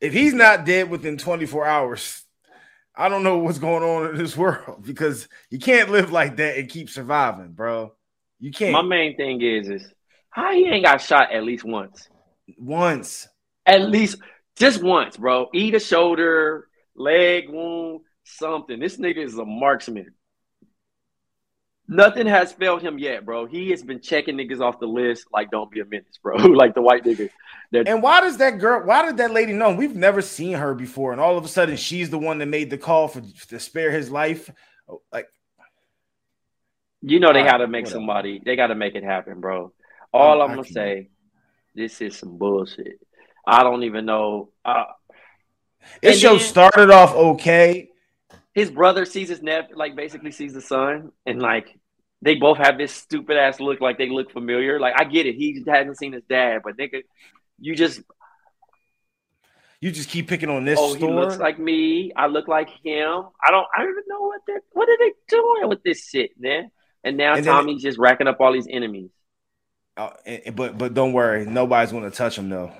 [0.00, 2.22] If he's not dead within 24 hours,
[2.94, 6.56] I don't know what's going on in this world because you can't live like that
[6.56, 7.92] and keep surviving, bro.
[8.38, 8.72] You can't.
[8.72, 9.92] My main thing is is
[10.30, 12.08] how he ain't got shot at least once.
[12.56, 13.26] Once.
[13.66, 14.18] At least
[14.54, 15.48] just once, bro.
[15.52, 18.78] Eat a shoulder, leg wound, something.
[18.78, 20.14] This nigga is a marksman.
[21.86, 23.44] Nothing has failed him yet, bro.
[23.44, 26.36] He has been checking niggas off the list like don't be a menace, bro.
[26.36, 27.28] like the white nigga.
[27.72, 28.86] That And why does that girl?
[28.86, 29.74] Why did that lady know?
[29.74, 32.70] We've never seen her before, and all of a sudden she's the one that made
[32.70, 34.50] the call for to spare his life.
[34.88, 35.28] Oh, Like,
[37.02, 39.72] you know they Alright, gotta make somebody, they gotta make it happen, bro.
[40.12, 41.10] All I I'm gonna say,
[41.74, 42.98] this is some bullshit.
[43.46, 44.50] I don't even know.
[44.64, 44.84] Uh,
[46.00, 47.90] this show then- started off okay.
[48.54, 51.76] His brother sees his nephew, like basically sees the son, and like
[52.22, 54.80] they both have this stupid ass look, like they look familiar.
[54.80, 57.02] Like I get it, he hasn't seen his dad, but nigga,
[57.58, 58.00] you just
[59.80, 62.12] You just keep picking on this oh, he looks like me.
[62.16, 63.24] I look like him.
[63.44, 63.66] I don't.
[63.76, 64.62] I don't even know what they're.
[64.72, 66.70] what are they doing with this shit, man.
[67.02, 69.10] And now And then- Tommy's just racking up all these enemies.
[69.96, 70.10] Uh,
[70.54, 72.72] but but don't worry, nobody's going to touch him though.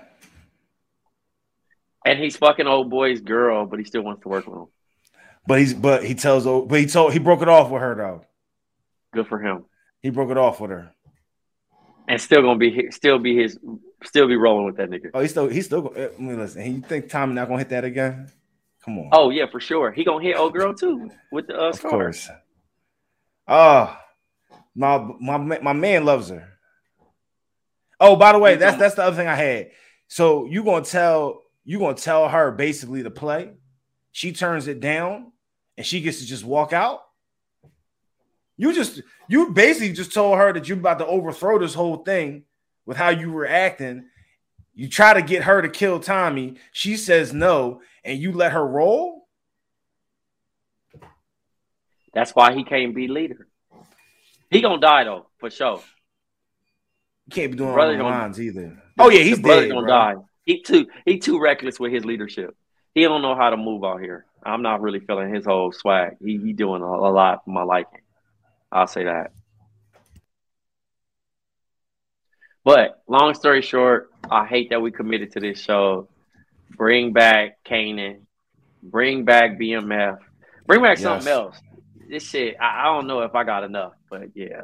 [2.06, 4.66] And he's fucking old boy's girl, but he still wants to work with him.
[5.46, 8.24] But he's but he tells but he told he broke it off with her though.
[9.12, 9.64] Good for him.
[10.00, 10.92] He broke it off with her.
[12.08, 13.58] And still gonna be still be his
[14.02, 15.10] still be rolling with that nigga.
[15.14, 15.92] Oh, he's still he's still.
[15.96, 16.64] I mean, listen.
[16.74, 18.30] You think Tommy not going to hit that again?
[18.84, 19.08] Come on.
[19.12, 19.92] Oh yeah, for sure.
[19.92, 22.28] He gonna hit old girl too with the uh, of course.
[23.48, 23.96] Oh,
[24.74, 26.48] my my my man loves her.
[28.00, 29.70] Oh, by the way, that's that's the other thing I had.
[30.08, 33.52] So you gonna tell you gonna tell her basically to play?
[34.12, 35.32] She turns it down,
[35.76, 37.02] and she gets to just walk out.
[38.56, 42.44] You just you basically just told her that you're about to overthrow this whole thing
[42.86, 44.06] with how you were acting.
[44.74, 46.56] You try to get her to kill Tommy.
[46.72, 49.26] She says no, and you let her roll.
[52.12, 53.48] That's why he can't be leader.
[54.50, 55.82] He gonna die though, for sure.
[57.26, 58.80] You can't be doing Brother all the lines either.
[58.98, 59.70] Oh yeah, he's the brother dead.
[59.70, 59.90] gonna bro.
[59.90, 60.14] die.
[60.46, 62.56] he too he too reckless with his leadership.
[62.94, 64.26] He don't know how to move out here.
[64.44, 66.16] I'm not really feeling his whole swag.
[66.22, 68.00] He he doing a, a lot for my liking.
[68.70, 69.32] I'll say that.
[72.64, 76.08] But long story short, I hate that we committed to this show.
[76.76, 78.20] Bring back Kanan.
[78.82, 80.18] Bring back BMF.
[80.66, 81.58] Bring back something else.
[82.08, 84.62] This shit, I, I don't know if I got enough, but yeah.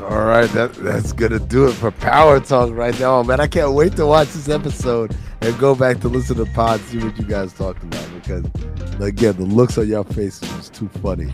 [0.00, 3.40] All right, that that's gonna do it for Power Talk right now, man.
[3.40, 5.16] I can't wait to watch this episode
[5.46, 8.44] and go back to listen to the pod, see what you guys talked about because
[9.00, 11.32] again, the looks on your faces was too funny.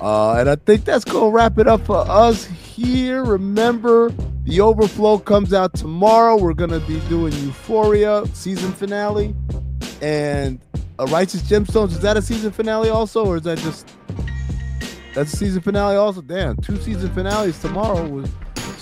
[0.00, 3.22] Uh, and I think that's gonna wrap it up for us here.
[3.22, 4.10] Remember,
[4.44, 6.38] the overflow comes out tomorrow.
[6.38, 9.34] We're gonna be doing Euphoria season finale
[10.00, 10.58] and
[10.98, 11.90] a Righteous Gemstones.
[11.90, 13.86] Is that a season finale also, or is that just
[15.14, 16.22] that's a season finale also.
[16.22, 18.08] Damn, two season finales tomorrow.
[18.08, 18.30] Was,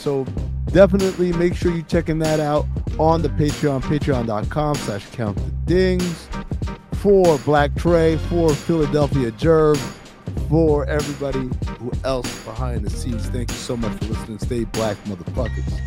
[0.09, 0.25] so
[0.73, 2.65] definitely make sure you're checking that out
[2.99, 6.29] on the Patreon, patreon.com slash count the dings.
[6.95, 9.77] For Black Trey, for Philadelphia Jerv,
[10.49, 13.29] for everybody who else behind the scenes.
[13.29, 14.39] Thank you so much for listening.
[14.39, 15.79] Stay black, motherfuckers.